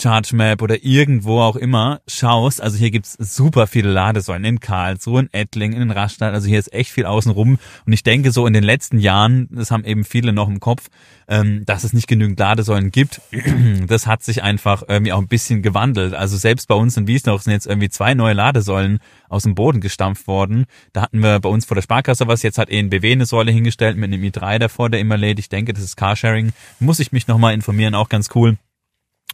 ChargeMap 0.00 0.62
oder 0.62 0.84
irgendwo 0.84 1.40
auch 1.40 1.56
immer 1.56 2.00
schaust, 2.06 2.62
also 2.62 2.76
hier 2.76 2.90
gibt's 2.90 3.16
super 3.18 3.66
viele 3.66 3.90
Ladesäulen 3.90 4.44
in 4.44 4.60
Karlsruhe, 4.60 5.20
in 5.20 5.28
Ettlingen, 5.32 5.80
in 5.80 5.90
Rastatt, 5.90 6.32
also 6.32 6.48
hier 6.48 6.58
ist 6.58 6.72
echt 6.72 6.90
viel 6.90 7.06
außenrum 7.06 7.58
und 7.86 7.92
ich 7.92 8.02
denke 8.02 8.30
so 8.30 8.46
in 8.46 8.52
den 8.52 8.64
letzten 8.64 8.98
Jahren, 8.98 9.48
das 9.50 9.70
haben 9.70 9.84
eben 9.84 10.04
viele 10.04 10.32
noch 10.32 10.48
im 10.48 10.60
Kopf, 10.60 10.88
ähm, 11.26 11.64
dass 11.66 11.84
es 11.84 11.92
nicht 11.92 12.06
genügend 12.06 12.38
Ladesäulen 12.38 12.90
gibt, 12.90 13.20
das 13.86 14.06
hat 14.06 14.22
sich 14.22 14.42
einfach 14.42 14.82
irgendwie 14.86 15.12
auch 15.12 15.20
ein 15.20 15.28
bisschen 15.28 15.62
gewandelt. 15.62 16.14
Also 16.14 16.36
selbst 16.36 16.68
bei 16.68 16.74
uns 16.74 16.96
in 16.96 17.06
Wiesnoch 17.06 17.42
sind 17.42 17.52
jetzt 17.52 17.66
irgendwie 17.66 17.90
zwei 17.90 18.14
neue 18.14 18.34
Ladesäulen 18.34 19.00
aus 19.28 19.42
dem 19.42 19.54
Boden 19.54 19.80
gestampft 19.80 20.26
worden. 20.26 20.66
Da 20.92 21.02
hatten 21.02 21.22
wir 21.22 21.40
bei 21.40 21.48
uns 21.48 21.64
vor 21.64 21.74
der 21.74 21.82
Sparkasse 21.82 22.26
was, 22.26 22.42
jetzt 22.42 22.58
hat 22.58 22.70
ENBW 22.70 23.12
eine 23.12 23.26
Säule 23.26 23.52
hingestellt 23.52 23.96
mit 23.96 24.12
einem 24.12 24.22
i3 24.22 24.58
davor, 24.58 24.90
der 24.90 25.00
immer 25.00 25.16
lädt. 25.16 25.38
Ich 25.38 25.48
denke, 25.48 25.72
das 25.72 25.82
ist 25.82 25.96
Carsharing. 25.96 26.52
Muss 26.80 27.00
ich 27.00 27.12
mich 27.12 27.26
nochmal 27.26 27.54
informieren, 27.54 27.94
auch 27.94 28.08
ganz 28.08 28.30
cool. 28.34 28.56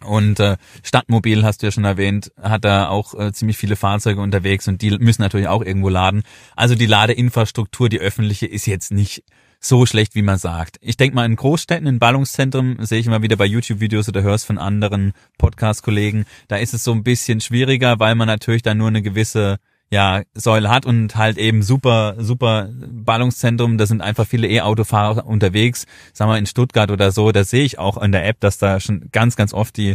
Und 0.02 0.40
äh, 0.40 0.56
Stadtmobil, 0.82 1.44
hast 1.44 1.62
du 1.62 1.66
ja 1.66 1.70
schon 1.70 1.84
erwähnt, 1.84 2.32
hat 2.40 2.64
da 2.64 2.88
auch 2.88 3.14
äh, 3.14 3.32
ziemlich 3.32 3.56
viele 3.56 3.76
Fahrzeuge 3.76 4.20
unterwegs 4.20 4.68
und 4.68 4.82
die 4.82 4.90
müssen 4.98 5.22
natürlich 5.22 5.48
auch 5.48 5.62
irgendwo 5.62 5.88
laden. 5.88 6.22
Also 6.56 6.74
die 6.74 6.86
Ladeinfrastruktur, 6.86 7.88
die 7.88 8.00
öffentliche, 8.00 8.46
ist 8.46 8.66
jetzt 8.66 8.92
nicht 8.92 9.24
so 9.60 9.86
schlecht, 9.86 10.14
wie 10.14 10.22
man 10.22 10.36
sagt. 10.36 10.76
Ich 10.82 10.96
denke 10.96 11.14
mal, 11.14 11.24
in 11.24 11.36
Großstädten, 11.36 11.86
in 11.86 11.98
Ballungszentren, 11.98 12.84
sehe 12.84 12.98
ich 12.98 13.06
immer 13.06 13.22
wieder 13.22 13.36
bei 13.36 13.46
YouTube-Videos 13.46 14.08
oder 14.08 14.22
hörst 14.22 14.44
von 14.44 14.58
anderen 14.58 15.14
Podcast-Kollegen, 15.38 16.26
da 16.48 16.56
ist 16.56 16.74
es 16.74 16.84
so 16.84 16.92
ein 16.92 17.02
bisschen 17.02 17.40
schwieriger, 17.40 17.98
weil 17.98 18.14
man 18.14 18.28
natürlich 18.28 18.62
dann 18.62 18.78
nur 18.78 18.88
eine 18.88 19.00
gewisse 19.00 19.58
ja, 19.94 20.22
Säule 20.34 20.70
hat 20.70 20.86
und 20.86 21.14
halt 21.14 21.38
eben 21.38 21.62
super, 21.62 22.16
super 22.18 22.68
Ballungszentrum, 22.72 23.78
da 23.78 23.86
sind 23.86 24.02
einfach 24.02 24.26
viele 24.26 24.48
E-Autofahrer 24.48 25.24
unterwegs, 25.24 25.86
sagen 26.12 26.32
wir 26.32 26.36
in 26.36 26.46
Stuttgart 26.46 26.90
oder 26.90 27.12
so, 27.12 27.30
da 27.30 27.44
sehe 27.44 27.62
ich 27.62 27.78
auch 27.78 27.96
in 28.02 28.10
der 28.10 28.26
App, 28.26 28.40
dass 28.40 28.58
da 28.58 28.80
schon 28.80 29.08
ganz, 29.12 29.36
ganz 29.36 29.54
oft 29.54 29.76
die, 29.76 29.94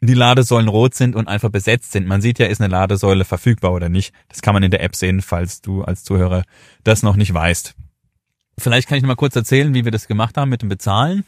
die 0.00 0.14
Ladesäulen 0.14 0.68
rot 0.68 0.94
sind 0.94 1.14
und 1.14 1.28
einfach 1.28 1.50
besetzt 1.50 1.92
sind. 1.92 2.06
Man 2.06 2.22
sieht 2.22 2.38
ja, 2.38 2.46
ist 2.46 2.62
eine 2.62 2.72
Ladesäule 2.72 3.26
verfügbar 3.26 3.72
oder 3.72 3.90
nicht. 3.90 4.14
Das 4.30 4.40
kann 4.40 4.54
man 4.54 4.62
in 4.62 4.70
der 4.70 4.82
App 4.82 4.96
sehen, 4.96 5.20
falls 5.20 5.60
du 5.60 5.82
als 5.82 6.04
Zuhörer 6.04 6.44
das 6.82 7.02
noch 7.02 7.16
nicht 7.16 7.34
weißt. 7.34 7.74
Vielleicht 8.56 8.88
kann 8.88 8.96
ich 8.96 9.02
noch 9.02 9.08
mal 9.08 9.16
kurz 9.16 9.36
erzählen, 9.36 9.74
wie 9.74 9.84
wir 9.84 9.92
das 9.92 10.08
gemacht 10.08 10.38
haben 10.38 10.48
mit 10.48 10.62
dem 10.62 10.70
Bezahlen. 10.70 11.24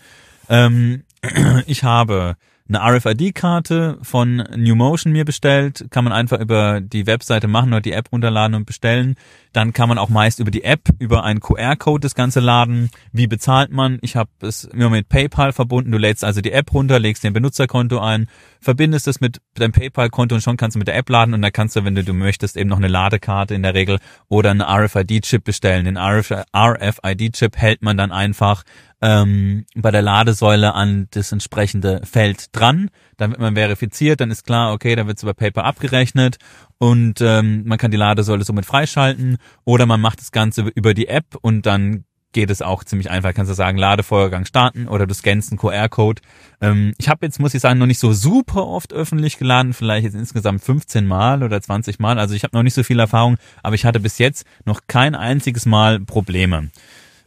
Ähm, 0.48 1.04
ich 1.66 1.84
habe 1.84 2.36
eine 2.66 2.80
RFID-Karte 2.80 3.98
von 4.00 4.36
New 4.56 4.74
Motion 4.74 5.12
mir 5.12 5.26
bestellt, 5.26 5.84
kann 5.90 6.02
man 6.04 6.14
einfach 6.14 6.40
über 6.40 6.80
die 6.80 7.06
Webseite 7.06 7.46
machen 7.46 7.68
oder 7.68 7.82
die 7.82 7.92
App 7.92 8.10
runterladen 8.10 8.54
und 8.56 8.64
bestellen. 8.64 9.16
Dann 9.52 9.74
kann 9.74 9.90
man 9.90 9.98
auch 9.98 10.08
meist 10.08 10.40
über 10.40 10.50
die 10.50 10.64
App, 10.64 10.88
über 10.98 11.24
einen 11.24 11.40
QR-Code 11.40 12.00
das 12.00 12.14
Ganze 12.14 12.40
laden. 12.40 12.88
Wie 13.12 13.26
bezahlt 13.26 13.70
man? 13.70 13.98
Ich 14.00 14.16
habe 14.16 14.30
es 14.40 14.64
immer 14.64 14.88
mit 14.88 15.10
PayPal 15.10 15.52
verbunden. 15.52 15.92
Du 15.92 15.98
lädst 15.98 16.24
also 16.24 16.40
die 16.40 16.52
App 16.52 16.72
runter, 16.72 16.98
legst 16.98 17.22
den 17.22 17.34
Benutzerkonto 17.34 17.98
ein, 17.98 18.28
verbindest 18.62 19.08
es 19.08 19.20
mit 19.20 19.42
deinem 19.54 19.72
PayPal-Konto 19.72 20.34
und 20.34 20.40
schon 20.40 20.56
kannst 20.56 20.74
du 20.74 20.78
mit 20.78 20.88
der 20.88 20.96
App 20.96 21.10
laden 21.10 21.34
und 21.34 21.42
dann 21.42 21.52
kannst 21.52 21.76
du, 21.76 21.84
wenn 21.84 21.94
du, 21.94 22.02
du 22.02 22.14
möchtest, 22.14 22.56
eben 22.56 22.70
noch 22.70 22.78
eine 22.78 22.88
Ladekarte 22.88 23.54
in 23.54 23.62
der 23.62 23.74
Regel 23.74 23.98
oder 24.28 24.50
einen 24.50 24.62
RFID-Chip 24.62 25.44
bestellen. 25.44 25.84
Den 25.84 25.98
RFID-Chip 25.98 27.58
hält 27.58 27.82
man 27.82 27.98
dann 27.98 28.10
einfach 28.10 28.64
ähm, 29.00 29.66
bei 29.74 29.90
der 29.90 30.02
Ladesäule 30.02 30.74
an 30.74 31.08
das 31.10 31.32
entsprechende 31.32 32.00
Feld 32.04 32.46
dran. 32.52 32.90
Dann 33.16 33.30
wird 33.30 33.40
man 33.40 33.54
verifiziert, 33.54 34.20
dann 34.20 34.30
ist 34.30 34.44
klar, 34.44 34.72
okay, 34.72 34.96
dann 34.96 35.06
wird 35.06 35.18
es 35.18 35.22
über 35.22 35.34
PayPal 35.34 35.64
abgerechnet 35.64 36.38
und 36.78 37.20
ähm, 37.20 37.64
man 37.66 37.78
kann 37.78 37.90
die 37.90 37.96
Ladesäule 37.96 38.44
somit 38.44 38.66
freischalten 38.66 39.38
oder 39.64 39.86
man 39.86 40.00
macht 40.00 40.20
das 40.20 40.32
Ganze 40.32 40.62
über 40.74 40.94
die 40.94 41.08
App 41.08 41.36
und 41.40 41.66
dann 41.66 42.04
geht 42.34 42.50
es 42.50 42.60
auch 42.60 42.84
ziemlich 42.84 43.10
einfach. 43.10 43.32
Kannst 43.32 43.50
du 43.50 43.54
sagen, 43.54 43.78
Ladevorgang 43.78 44.44
starten 44.44 44.88
oder 44.88 45.06
du 45.06 45.14
scannst 45.14 45.50
einen 45.50 45.58
QR-Code. 45.58 46.20
Ähm, 46.60 46.92
ich 46.98 47.08
habe 47.08 47.24
jetzt, 47.24 47.40
muss 47.40 47.54
ich 47.54 47.62
sagen, 47.62 47.78
noch 47.78 47.86
nicht 47.86 48.00
so 48.00 48.12
super 48.12 48.66
oft 48.66 48.92
öffentlich 48.92 49.38
geladen, 49.38 49.72
vielleicht 49.72 50.04
jetzt 50.04 50.14
insgesamt 50.14 50.62
15 50.62 51.06
Mal 51.06 51.42
oder 51.42 51.62
20 51.62 51.98
Mal. 51.98 52.18
Also 52.18 52.34
ich 52.34 52.44
habe 52.44 52.54
noch 52.54 52.62
nicht 52.62 52.74
so 52.74 52.82
viel 52.82 53.00
Erfahrung, 53.00 53.38
aber 53.62 53.74
ich 53.74 53.86
hatte 53.86 54.00
bis 54.00 54.18
jetzt 54.18 54.44
noch 54.66 54.82
kein 54.86 55.14
einziges 55.14 55.64
Mal 55.64 56.00
Probleme. 56.00 56.70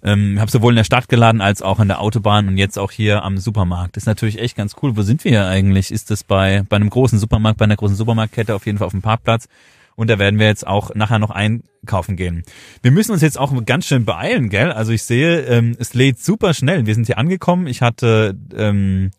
Ähm, 0.04 0.40
habe 0.40 0.52
sowohl 0.52 0.74
in 0.74 0.78
der 0.78 0.84
Stadt 0.84 1.10
geladen 1.10 1.42
als 1.42 1.62
auch 1.62 1.80
an 1.80 1.88
der 1.88 2.00
Autobahn 2.00 2.48
und 2.48 2.58
jetzt 2.58 2.78
auch 2.78 2.92
hier 2.92 3.24
am 3.24 3.38
Supermarkt. 3.38 3.98
Ist 3.98 4.06
natürlich 4.06 4.40
echt 4.40 4.56
ganz 4.56 4.76
cool. 4.82 4.96
Wo 4.96 5.02
sind 5.02 5.24
wir 5.24 5.32
hier 5.32 5.48
eigentlich? 5.48 5.92
Ist 5.92 6.12
das 6.12 6.24
bei, 6.24 6.64
bei 6.70 6.76
einem 6.76 6.90
großen 6.90 7.18
Supermarkt, 7.18 7.58
bei 7.58 7.66
einer 7.66 7.76
großen 7.76 7.96
Supermarktkette 7.96 8.54
auf 8.54 8.66
jeden 8.66 8.78
Fall 8.78 8.88
auf 8.88 8.94
dem 8.94 9.02
Parkplatz? 9.02 9.48
Und 9.96 10.12
da 10.12 10.20
werden 10.20 10.38
wir 10.38 10.46
jetzt 10.46 10.68
auch 10.68 10.94
nachher 10.94 11.18
noch 11.18 11.32
einkaufen 11.32 12.16
gehen. 12.16 12.44
Wir 12.84 12.92
müssen 12.92 13.14
uns 13.14 13.24
jetzt 13.24 13.40
auch 13.40 13.52
ganz 13.66 13.88
schön 13.88 14.06
beeilen, 14.06 14.50
gell? 14.50 14.72
Also 14.72 14.92
ich 14.92 15.02
sehe, 15.02 15.42
ähm, 15.42 15.76
es 15.80 15.96
lädt 15.96 16.20
super 16.20 16.54
schnell. 16.54 16.86
Wir 16.86 16.94
sind 16.94 17.08
hier 17.08 17.18
angekommen. 17.18 17.66
Ich 17.66 17.82
hatte, 17.82 18.38
ähm, 18.56 19.10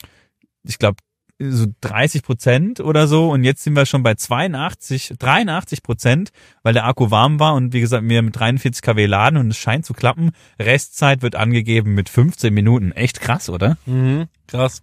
ich 0.62 0.78
glaube, 0.78 0.98
so 1.38 1.66
30 1.80 2.22
Prozent 2.22 2.80
oder 2.80 3.06
so 3.06 3.30
und 3.30 3.44
jetzt 3.44 3.62
sind 3.62 3.76
wir 3.76 3.86
schon 3.86 4.02
bei 4.02 4.14
82, 4.14 5.14
83 5.18 5.82
Prozent, 5.82 6.30
weil 6.62 6.74
der 6.74 6.86
Akku 6.86 7.10
warm 7.10 7.38
war 7.38 7.54
und 7.54 7.72
wie 7.72 7.80
gesagt, 7.80 8.08
wir 8.08 8.22
mit 8.22 8.36
43 8.36 8.82
kW 8.82 9.06
laden 9.06 9.36
und 9.36 9.50
es 9.50 9.56
scheint 9.56 9.86
zu 9.86 9.94
klappen. 9.94 10.32
Restzeit 10.58 11.22
wird 11.22 11.36
angegeben 11.36 11.94
mit 11.94 12.08
15 12.08 12.52
Minuten. 12.52 12.92
Echt 12.92 13.20
krass, 13.20 13.48
oder? 13.48 13.76
Mhm, 13.86 14.26
krass. 14.48 14.82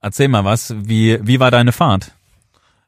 Erzähl 0.00 0.28
mal 0.28 0.44
was, 0.44 0.74
wie, 0.76 1.18
wie 1.26 1.40
war 1.40 1.50
deine 1.50 1.72
Fahrt? 1.72 2.12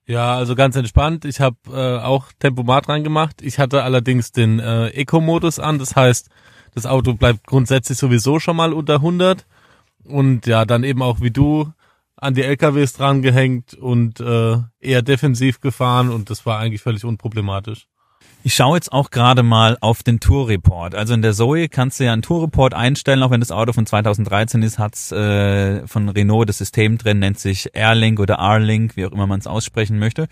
Ja, 0.06 0.34
also 0.36 0.54
ganz 0.54 0.76
entspannt. 0.76 1.24
Ich 1.24 1.40
habe 1.40 1.56
äh, 1.68 1.98
auch 2.02 2.32
Tempomat 2.38 2.88
reingemacht. 2.88 3.42
Ich 3.42 3.58
hatte 3.58 3.82
allerdings 3.82 4.32
den 4.32 4.58
äh, 4.58 4.88
Eco-Modus 4.88 5.58
an. 5.58 5.78
Das 5.78 5.96
heißt, 5.96 6.28
das 6.74 6.84
Auto 6.84 7.14
bleibt 7.14 7.46
grundsätzlich 7.46 7.96
sowieso 7.96 8.40
schon 8.40 8.56
mal 8.56 8.72
unter 8.72 8.96
100. 8.96 9.46
Und 10.04 10.46
ja, 10.46 10.64
dann 10.64 10.84
eben 10.84 11.02
auch 11.02 11.20
wie 11.20 11.30
du 11.30 11.72
an 12.20 12.34
die 12.34 12.42
LKWs 12.42 12.92
dran 12.92 13.22
gehängt 13.22 13.74
und 13.74 14.20
äh, 14.20 14.56
eher 14.80 15.02
defensiv 15.02 15.60
gefahren 15.60 16.10
und 16.10 16.30
das 16.30 16.46
war 16.46 16.58
eigentlich 16.58 16.82
völlig 16.82 17.04
unproblematisch. 17.04 17.86
Ich 18.42 18.54
schaue 18.54 18.76
jetzt 18.76 18.90
auch 18.90 19.10
gerade 19.10 19.42
mal 19.42 19.76
auf 19.82 20.02
den 20.02 20.18
Tour-Report. 20.18 20.94
Also 20.94 21.12
in 21.12 21.20
der 21.20 21.34
Zoe 21.34 21.68
kannst 21.68 22.00
du 22.00 22.04
ja 22.04 22.14
einen 22.14 22.22
Tour-Report 22.22 22.72
einstellen, 22.72 23.22
auch 23.22 23.30
wenn 23.30 23.40
das 23.40 23.52
Auto 23.52 23.74
von 23.74 23.84
2013 23.84 24.62
ist, 24.62 24.78
hat's 24.78 25.12
äh, 25.12 25.86
von 25.86 26.08
Renault 26.08 26.48
das 26.48 26.56
System 26.56 26.96
drin, 26.96 27.18
nennt 27.18 27.38
sich 27.38 27.68
Airlink 27.74 28.18
oder 28.18 28.36
R-Link, 28.36 28.96
wie 28.96 29.04
auch 29.04 29.12
immer 29.12 29.26
man 29.26 29.40
es 29.40 29.46
aussprechen 29.46 29.98
möchte. 29.98 30.26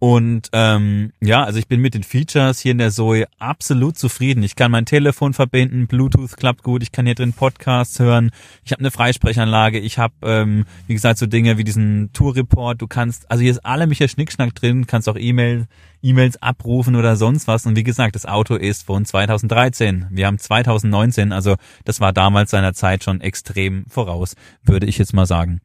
Und 0.00 0.50
ähm, 0.52 1.12
ja, 1.20 1.42
also 1.42 1.58
ich 1.58 1.66
bin 1.66 1.80
mit 1.80 1.94
den 1.94 2.04
Features 2.04 2.60
hier 2.60 2.70
in 2.70 2.78
der 2.78 2.92
Zoe 2.92 3.26
absolut 3.40 3.98
zufrieden. 3.98 4.44
Ich 4.44 4.54
kann 4.54 4.70
mein 4.70 4.86
Telefon 4.86 5.34
verbinden, 5.34 5.88
Bluetooth 5.88 6.36
klappt 6.36 6.62
gut, 6.62 6.84
ich 6.84 6.92
kann 6.92 7.06
hier 7.06 7.16
drin 7.16 7.32
Podcasts 7.32 7.98
hören, 7.98 8.30
ich 8.64 8.70
habe 8.70 8.78
eine 8.78 8.92
Freisprechanlage, 8.92 9.80
ich 9.80 9.98
habe, 9.98 10.14
ähm, 10.22 10.66
wie 10.86 10.94
gesagt, 10.94 11.18
so 11.18 11.26
Dinge 11.26 11.58
wie 11.58 11.64
diesen 11.64 12.12
Tour-Report, 12.12 12.80
du 12.80 12.86
kannst, 12.86 13.28
also 13.28 13.42
hier 13.42 13.50
ist 13.50 13.64
alle 13.64 13.88
Michael 13.88 14.08
Schnickschnack 14.08 14.54
drin, 14.54 14.86
kannst 14.86 15.08
auch 15.08 15.16
E-Mail, 15.18 15.66
E-Mails 16.00 16.40
abrufen 16.40 16.94
oder 16.94 17.16
sonst 17.16 17.48
was. 17.48 17.66
Und 17.66 17.76
wie 17.76 17.82
gesagt, 17.82 18.14
das 18.14 18.24
Auto 18.24 18.54
ist 18.54 18.84
von 18.84 19.04
2013. 19.04 20.06
Wir 20.10 20.28
haben 20.28 20.38
2019, 20.38 21.32
also 21.32 21.56
das 21.84 22.00
war 22.00 22.12
damals 22.12 22.52
seiner 22.52 22.72
Zeit 22.72 23.02
schon 23.02 23.20
extrem 23.20 23.84
voraus, 23.88 24.36
würde 24.62 24.86
ich 24.86 24.98
jetzt 24.98 25.12
mal 25.12 25.26
sagen. 25.26 25.60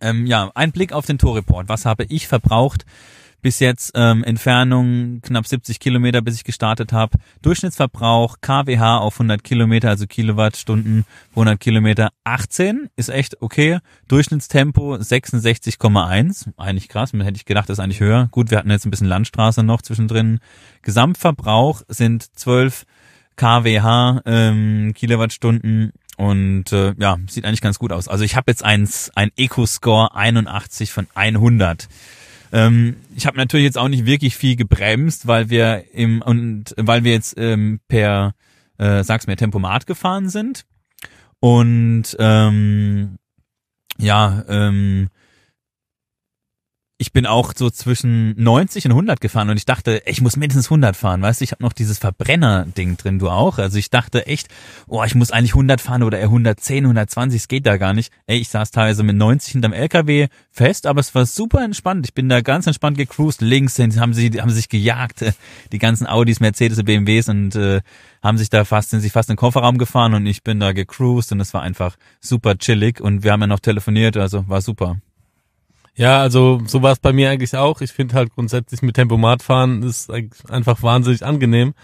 Ähm, 0.00 0.24
ja, 0.24 0.50
ein 0.54 0.72
Blick 0.72 0.94
auf 0.94 1.04
den 1.04 1.18
Tour-Report. 1.18 1.68
Was 1.68 1.84
habe 1.84 2.04
ich 2.04 2.26
verbraucht? 2.26 2.86
Bis 3.44 3.60
jetzt 3.60 3.92
ähm, 3.94 4.24
Entfernung 4.24 5.20
knapp 5.20 5.46
70 5.46 5.78
Kilometer, 5.78 6.22
bis 6.22 6.36
ich 6.36 6.44
gestartet 6.44 6.94
habe. 6.94 7.18
Durchschnittsverbrauch 7.42 8.38
KWH 8.40 8.96
auf 8.96 9.16
100 9.16 9.44
Kilometer, 9.44 9.90
also 9.90 10.06
Kilowattstunden 10.06 11.04
100 11.32 11.60
Kilometer 11.60 12.08
18, 12.24 12.88
ist 12.96 13.10
echt 13.10 13.42
okay. 13.42 13.80
Durchschnittstempo 14.08 14.94
66,1, 14.94 16.54
eigentlich 16.56 16.88
krass, 16.88 17.12
man 17.12 17.26
hätte 17.26 17.36
ich 17.36 17.44
gedacht, 17.44 17.68
das 17.68 17.78
ist 17.78 17.84
eigentlich 17.84 18.00
höher. 18.00 18.28
Gut, 18.30 18.50
wir 18.50 18.56
hatten 18.56 18.70
jetzt 18.70 18.86
ein 18.86 18.90
bisschen 18.90 19.08
Landstraße 19.08 19.62
noch 19.62 19.82
zwischendrin. 19.82 20.40
Gesamtverbrauch 20.80 21.82
sind 21.88 22.22
12 22.38 22.86
KWH 23.36 24.22
ähm, 24.24 24.94
Kilowattstunden 24.94 25.92
und 26.16 26.72
äh, 26.72 26.94
ja, 26.96 27.18
sieht 27.28 27.44
eigentlich 27.44 27.60
ganz 27.60 27.78
gut 27.78 27.92
aus. 27.92 28.08
Also 28.08 28.24
ich 28.24 28.36
habe 28.36 28.50
jetzt 28.50 28.64
eins, 28.64 29.12
ein 29.14 29.32
Eco-Score 29.36 30.14
81 30.14 30.92
von 30.92 31.08
100. 31.14 31.88
Ähm, 32.54 32.96
ich 33.16 33.26
habe 33.26 33.36
natürlich 33.36 33.64
jetzt 33.64 33.76
auch 33.76 33.88
nicht 33.88 34.06
wirklich 34.06 34.36
viel 34.36 34.54
gebremst, 34.54 35.26
weil 35.26 35.50
wir 35.50 35.92
im 35.92 36.22
und 36.22 36.72
weil 36.76 37.02
wir 37.02 37.12
jetzt 37.12 37.34
ähm, 37.36 37.80
per 37.88 38.34
äh, 38.78 39.02
sag's 39.02 39.26
mir 39.26 39.36
Tempomat 39.36 39.86
gefahren 39.86 40.28
sind. 40.28 40.64
Und 41.40 42.16
ähm, 42.20 43.18
ja 43.98 44.44
ähm, 44.48 45.08
ich 47.04 47.12
bin 47.12 47.26
auch 47.26 47.52
so 47.54 47.68
zwischen 47.68 48.34
90 48.42 48.86
und 48.86 48.92
100 48.92 49.20
gefahren 49.20 49.50
und 49.50 49.58
ich 49.58 49.66
dachte, 49.66 50.02
ich 50.06 50.22
muss 50.22 50.38
mindestens 50.38 50.68
100 50.68 50.96
fahren, 50.96 51.20
weißt 51.20 51.40
du, 51.40 51.44
ich 51.44 51.52
habe 51.52 51.62
noch 51.62 51.74
dieses 51.74 51.98
Verbrenner-Ding 51.98 52.96
drin, 52.96 53.18
du 53.18 53.28
auch. 53.28 53.58
Also 53.58 53.76
ich 53.76 53.90
dachte 53.90 54.26
echt, 54.26 54.48
oh, 54.86 55.04
ich 55.04 55.14
muss 55.14 55.30
eigentlich 55.30 55.52
100 55.52 55.82
fahren 55.82 56.02
oder 56.02 56.18
eher 56.18 56.28
110, 56.28 56.84
120, 56.84 57.42
es 57.42 57.48
geht 57.48 57.66
da 57.66 57.76
gar 57.76 57.92
nicht. 57.92 58.10
Ey, 58.26 58.38
ich 58.38 58.48
saß 58.48 58.70
teilweise 58.70 59.02
mit 59.02 59.16
90 59.16 59.52
hinterm 59.52 59.74
LKW 59.74 60.28
fest, 60.50 60.86
aber 60.86 61.00
es 61.00 61.14
war 61.14 61.26
super 61.26 61.62
entspannt. 61.62 62.06
Ich 62.06 62.14
bin 62.14 62.30
da 62.30 62.40
ganz 62.40 62.66
entspannt 62.66 62.96
gecruised. 62.96 63.42
Links 63.42 63.78
haben 63.78 64.14
sie 64.14 64.40
haben 64.40 64.50
sich 64.50 64.70
gejagt, 64.70 65.22
die 65.72 65.78
ganzen 65.78 66.06
Audis, 66.06 66.40
Mercedes, 66.40 66.82
BMWs 66.82 67.28
und 67.28 67.54
äh, 67.54 67.82
haben 68.22 68.38
sich 68.38 68.48
da 68.48 68.64
fast, 68.64 68.88
sind 68.88 69.00
sich 69.00 69.12
fast 69.12 69.28
in 69.28 69.34
den 69.34 69.40
Kofferraum 69.40 69.76
gefahren 69.76 70.14
und 70.14 70.24
ich 70.24 70.42
bin 70.42 70.58
da 70.58 70.72
gecruised 70.72 71.32
und 71.32 71.40
es 71.40 71.52
war 71.52 71.60
einfach 71.60 71.96
super 72.22 72.56
chillig 72.56 73.02
und 73.02 73.24
wir 73.24 73.32
haben 73.32 73.42
ja 73.42 73.46
noch 73.46 73.60
telefoniert, 73.60 74.16
also 74.16 74.48
war 74.48 74.62
super. 74.62 74.96
Ja, 75.96 76.20
also 76.20 76.60
so 76.66 76.82
war 76.82 76.92
es 76.92 76.98
bei 76.98 77.12
mir 77.12 77.30
eigentlich 77.30 77.56
auch. 77.56 77.80
Ich 77.80 77.92
finde 77.92 78.14
halt 78.14 78.34
grundsätzlich 78.34 78.82
mit 78.82 78.96
Tempomat 78.96 79.42
fahren 79.42 79.82
ist 79.82 80.10
einfach 80.48 80.82
wahnsinnig 80.82 81.24
angenehm. 81.24 81.74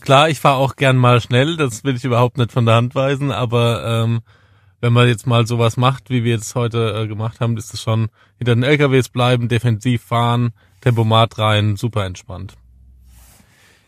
Klar, 0.00 0.30
ich 0.30 0.40
fahre 0.40 0.56
auch 0.56 0.76
gern 0.76 0.96
mal 0.96 1.20
schnell, 1.20 1.56
das 1.58 1.84
will 1.84 1.94
ich 1.94 2.04
überhaupt 2.04 2.38
nicht 2.38 2.52
von 2.52 2.64
der 2.64 2.76
Hand 2.76 2.94
weisen, 2.94 3.30
aber 3.30 3.84
ähm, 3.84 4.20
wenn 4.80 4.94
man 4.94 5.08
jetzt 5.08 5.26
mal 5.26 5.46
sowas 5.46 5.76
macht, 5.76 6.08
wie 6.08 6.24
wir 6.24 6.32
jetzt 6.32 6.54
heute 6.54 7.02
äh, 7.02 7.06
gemacht 7.06 7.40
haben, 7.40 7.58
ist 7.58 7.74
es 7.74 7.82
schon 7.82 8.08
hinter 8.38 8.54
den 8.54 8.62
LKWs 8.62 9.10
bleiben, 9.10 9.48
defensiv 9.48 10.02
fahren, 10.02 10.52
Tempomat 10.80 11.38
rein, 11.38 11.76
super 11.76 12.06
entspannt. 12.06 12.56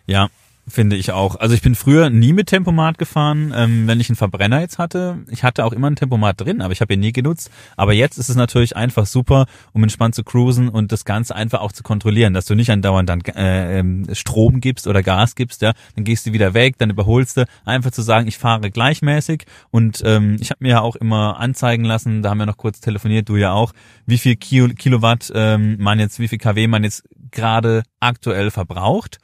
Ja, 0.07 0.29
finde 0.69 0.97
ich 0.97 1.11
auch. 1.13 1.37
Also 1.37 1.55
ich 1.55 1.63
bin 1.63 1.75
früher 1.75 2.09
nie 2.11 2.33
mit 2.33 2.49
Tempomat 2.49 2.99
gefahren, 2.99 3.53
ähm, 3.55 3.87
wenn 3.87 4.01
ich 4.01 4.09
einen 4.09 4.17
Verbrenner 4.17 4.61
jetzt 4.61 4.79
hatte. 4.79 5.19
Ich 5.31 5.43
hatte 5.43 5.65
auch 5.65 5.73
immer 5.73 5.89
ein 5.89 5.97
Tempomat 5.97 6.41
drin, 6.41 6.61
aber 6.61 6.73
ich 6.73 6.81
habe 6.81 6.95
ihn 6.95 7.01
nie 7.01 7.13
genutzt. 7.13 7.51
Aber 7.77 7.93
jetzt 7.93 8.19
ist 8.19 8.29
es 8.29 8.37
natürlich 8.37 8.77
einfach 8.77 9.07
super, 9.07 9.47
um 9.73 9.83
entspannt 9.83 10.15
zu 10.15 10.23
cruisen 10.23 10.69
und 10.69 10.93
das 10.93 11.05
Ganze 11.05 11.35
einfach 11.35 11.61
auch 11.61 11.73
zu 11.73 11.83
kontrollieren, 11.83 12.33
dass 12.33 12.47
du 12.47 12.55
nicht 12.55 12.71
andauernd 12.71 13.09
dann 13.09 13.21
äh, 13.23 13.81
ähm, 13.81 14.07
Strom 14.13 14.61
gibst 14.61 14.87
oder 14.87 15.03
Gas 15.03 15.35
gibst, 15.35 15.63
ja, 15.63 15.73
dann 15.97 16.05
gehst 16.05 16.27
du 16.27 16.33
wieder 16.33 16.55
weg, 16.55 16.77
dann 16.79 16.91
überholst 16.91 17.37
du. 17.37 17.47
Einfach 17.65 17.91
zu 17.91 18.03
sagen, 18.03 18.29
ich 18.29 18.39
fahre 18.39 18.71
gleichmäßig 18.71 19.45
und 19.71 20.03
ähm, 20.05 20.37
ich 20.41 20.51
habe 20.51 20.63
mir 20.63 20.71
ja 20.71 20.81
auch 20.81 20.97
immer 20.97 21.41
anzeigen 21.41 21.85
lassen, 21.85 22.23
da 22.23 22.31
haben 22.31 22.39
wir 22.39 22.47
noch 22.47 22.57
kurz 22.57 22.81
telefoniert, 22.81 23.29
du 23.29 23.37
ja 23.37 23.53
auch, 23.53 23.73
wie 24.07 24.19
viel 24.19 24.37
Kilowatt 24.37 25.33
ähm, 25.35 25.77
man 25.81 25.99
jetzt, 25.99 26.19
wie 26.21 26.29
viel 26.29 26.39
kW 26.39 26.67
man 26.69 26.85
jetzt 26.85 27.05
gerade 27.33 27.83
aktuell 27.99 28.51
verbraucht. 28.51 29.19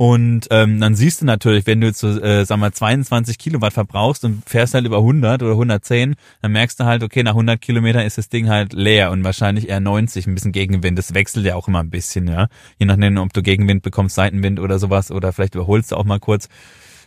Und 0.00 0.46
ähm, 0.50 0.80
dann 0.80 0.94
siehst 0.94 1.20
du 1.20 1.26
natürlich, 1.26 1.66
wenn 1.66 1.82
du 1.82 1.88
jetzt 1.88 1.98
so, 1.98 2.08
äh, 2.08 2.46
sag 2.46 2.58
mal 2.58 2.72
22 2.72 3.36
Kilowatt 3.36 3.74
verbrauchst 3.74 4.24
und 4.24 4.48
fährst 4.48 4.72
halt 4.72 4.86
über 4.86 4.96
100 4.96 5.42
oder 5.42 5.52
110, 5.52 6.16
dann 6.40 6.52
merkst 6.52 6.80
du 6.80 6.84
halt, 6.84 7.02
okay, 7.02 7.22
nach 7.22 7.32
100 7.32 7.60
Kilometern 7.60 8.06
ist 8.06 8.16
das 8.16 8.30
Ding 8.30 8.48
halt 8.48 8.72
leer 8.72 9.10
und 9.10 9.24
wahrscheinlich 9.24 9.68
eher 9.68 9.78
90, 9.78 10.26
ein 10.26 10.34
bisschen 10.34 10.52
Gegenwind. 10.52 10.98
Das 10.98 11.12
wechselt 11.12 11.44
ja 11.44 11.54
auch 11.54 11.68
immer 11.68 11.80
ein 11.80 11.90
bisschen, 11.90 12.28
ja. 12.28 12.48
Je 12.78 12.86
nachdem, 12.86 13.18
ob 13.18 13.34
du 13.34 13.42
Gegenwind 13.42 13.82
bekommst, 13.82 14.14
Seitenwind 14.14 14.58
oder 14.58 14.78
sowas 14.78 15.10
oder 15.10 15.34
vielleicht 15.34 15.54
überholst 15.54 15.92
du 15.92 15.96
auch 15.96 16.04
mal 16.04 16.18
kurz. 16.18 16.48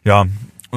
Ja, 0.03 0.27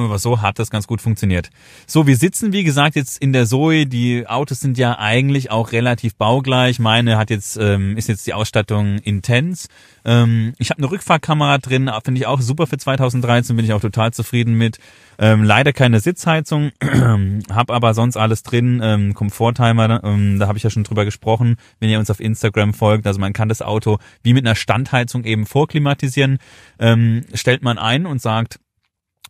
aber 0.05 0.19
so 0.19 0.41
hat 0.41 0.59
das 0.59 0.69
ganz 0.69 0.87
gut 0.87 1.01
funktioniert. 1.01 1.49
So, 1.85 2.07
wir 2.07 2.15
sitzen, 2.15 2.53
wie 2.53 2.63
gesagt, 2.63 2.95
jetzt 2.95 3.17
in 3.21 3.33
der 3.33 3.45
Zoe. 3.45 3.85
Die 3.85 4.27
Autos 4.27 4.59
sind 4.59 4.77
ja 4.77 4.97
eigentlich 4.99 5.51
auch 5.51 5.71
relativ 5.71 6.15
baugleich. 6.15 6.79
Meine 6.79 7.17
hat 7.17 7.29
jetzt, 7.29 7.57
ähm, 7.57 7.97
ist 7.97 8.07
jetzt 8.07 8.27
die 8.27 8.33
Ausstattung 8.33 8.99
intens. 8.99 9.67
Ähm, 10.05 10.53
ich 10.57 10.69
habe 10.69 10.79
eine 10.79 10.91
Rückfahrkamera 10.91 11.57
drin, 11.57 11.91
finde 12.03 12.19
ich 12.19 12.27
auch 12.27 12.41
super 12.41 12.67
für 12.67 12.77
2013, 12.77 13.55
bin 13.55 13.65
ich 13.65 13.73
auch 13.73 13.81
total 13.81 14.13
zufrieden 14.13 14.53
mit. 14.53 14.79
Ähm, 15.19 15.43
leider 15.43 15.73
keine 15.73 15.99
Sitzheizung, 15.99 16.71
habe 17.51 17.73
aber 17.73 17.93
sonst 17.93 18.17
alles 18.17 18.43
drin. 18.43 18.79
Ähm, 18.83 19.13
Komforttimer, 19.15 20.03
ähm, 20.03 20.39
da 20.39 20.47
habe 20.47 20.57
ich 20.57 20.63
ja 20.63 20.69
schon 20.69 20.83
drüber 20.83 21.05
gesprochen, 21.05 21.57
wenn 21.79 21.89
ihr 21.89 21.99
uns 21.99 22.11
auf 22.11 22.19
Instagram 22.19 22.73
folgt. 22.73 23.07
Also 23.07 23.19
man 23.19 23.33
kann 23.33 23.49
das 23.49 23.61
Auto 23.61 23.97
wie 24.21 24.33
mit 24.33 24.45
einer 24.45 24.55
Standheizung 24.55 25.23
eben 25.23 25.45
vorklimatisieren. 25.45 26.37
Ähm, 26.79 27.25
stellt 27.33 27.63
man 27.63 27.77
ein 27.77 28.05
und 28.05 28.21
sagt, 28.21 28.59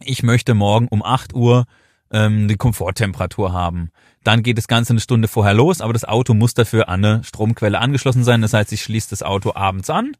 ich 0.04 0.24
möchte 0.24 0.54
morgen 0.54 0.88
um 0.90 1.04
8 1.04 1.34
Uhr 1.34 1.66
ähm, 2.12 2.48
die 2.48 2.56
Komforttemperatur 2.56 3.54
haben. 3.54 3.90
Dann 4.24 4.44
geht 4.44 4.58
das 4.58 4.68
Ganze 4.68 4.94
eine 4.94 5.00
Stunde 5.00 5.28
vorher 5.28 5.54
los, 5.54 5.82
aber 5.82 5.94
das 5.94 6.06
Auto 6.06 6.34
muss 6.34 6.54
dafür 6.54 6.90
an 6.90 7.04
eine 7.04 7.24
Stromquelle 7.24 7.80
angeschlossen 7.80 8.24
sein. 8.24 8.42
Das 8.42 8.54
heißt, 8.54 8.72
ich 8.74 8.82
schließe 8.82 9.10
das 9.10 9.24
Auto 9.24 9.54
abends 9.56 9.90
an, 9.90 10.14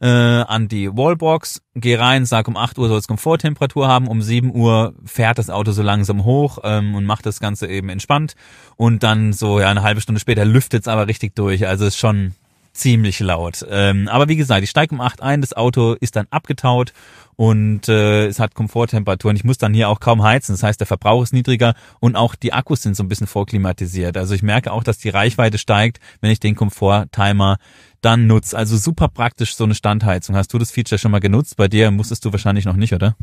äh, 0.00 0.06
an 0.08 0.68
die 0.68 0.88
Wallbox, 0.90 1.62
gehe 1.74 1.98
rein, 1.98 2.24
sag 2.24 2.48
um 2.48 2.56
8 2.56 2.78
Uhr 2.78 2.88
soll 2.88 2.98
es 2.98 3.06
Komforttemperatur 3.08 3.86
haben, 3.86 4.08
um 4.08 4.22
7 4.22 4.54
Uhr 4.54 4.94
fährt 5.04 5.38
das 5.38 5.50
Auto 5.50 5.72
so 5.72 5.82
langsam 5.82 6.24
hoch 6.24 6.58
ähm, 6.62 6.94
und 6.94 7.04
macht 7.04 7.26
das 7.26 7.40
Ganze 7.40 7.68
eben 7.68 7.90
entspannt. 7.90 8.34
Und 8.76 9.02
dann 9.02 9.32
so 9.32 9.60
ja 9.60 9.68
eine 9.68 9.82
halbe 9.82 10.00
Stunde 10.00 10.20
später 10.20 10.44
lüftet 10.44 10.82
es 10.82 10.88
aber 10.88 11.06
richtig 11.06 11.34
durch. 11.34 11.66
Also 11.66 11.84
ist 11.84 11.98
schon 11.98 12.34
ziemlich 12.72 13.20
laut. 13.20 13.64
Ähm, 13.68 14.08
aber 14.08 14.28
wie 14.28 14.36
gesagt, 14.36 14.62
ich 14.62 14.70
steige 14.70 14.94
um 14.94 15.00
8 15.00 15.22
ein, 15.22 15.40
das 15.40 15.52
Auto 15.52 15.94
ist 15.94 16.16
dann 16.16 16.26
abgetaut 16.30 16.92
und 17.36 17.88
äh, 17.88 18.26
es 18.26 18.38
hat 18.38 18.54
Komforttemperaturen. 18.54 19.36
Ich 19.36 19.44
muss 19.44 19.58
dann 19.58 19.74
hier 19.74 19.88
auch 19.88 20.00
kaum 20.00 20.22
heizen. 20.22 20.52
Das 20.52 20.62
heißt, 20.62 20.80
der 20.80 20.86
Verbrauch 20.86 21.22
ist 21.22 21.32
niedriger 21.32 21.74
und 21.98 22.16
auch 22.16 22.34
die 22.34 22.52
Akkus 22.52 22.82
sind 22.82 22.96
so 22.96 23.02
ein 23.02 23.08
bisschen 23.08 23.26
vorklimatisiert. 23.26 24.16
Also 24.16 24.34
ich 24.34 24.42
merke 24.42 24.72
auch, 24.72 24.84
dass 24.84 24.98
die 24.98 25.08
Reichweite 25.08 25.58
steigt, 25.58 26.00
wenn 26.20 26.30
ich 26.30 26.40
den 26.40 26.54
Komforttimer 26.54 27.58
dann 28.00 28.26
nutze. 28.26 28.56
Also 28.56 28.76
super 28.76 29.08
praktisch 29.08 29.56
so 29.56 29.64
eine 29.64 29.74
Standheizung. 29.74 30.36
Hast 30.36 30.52
du 30.52 30.58
das 30.58 30.70
Feature 30.70 30.98
schon 30.98 31.10
mal 31.10 31.20
genutzt? 31.20 31.56
Bei 31.56 31.68
dir 31.68 31.90
musstest 31.90 32.24
du 32.24 32.32
wahrscheinlich 32.32 32.64
noch 32.64 32.76
nicht, 32.76 32.92
oder? 32.92 33.16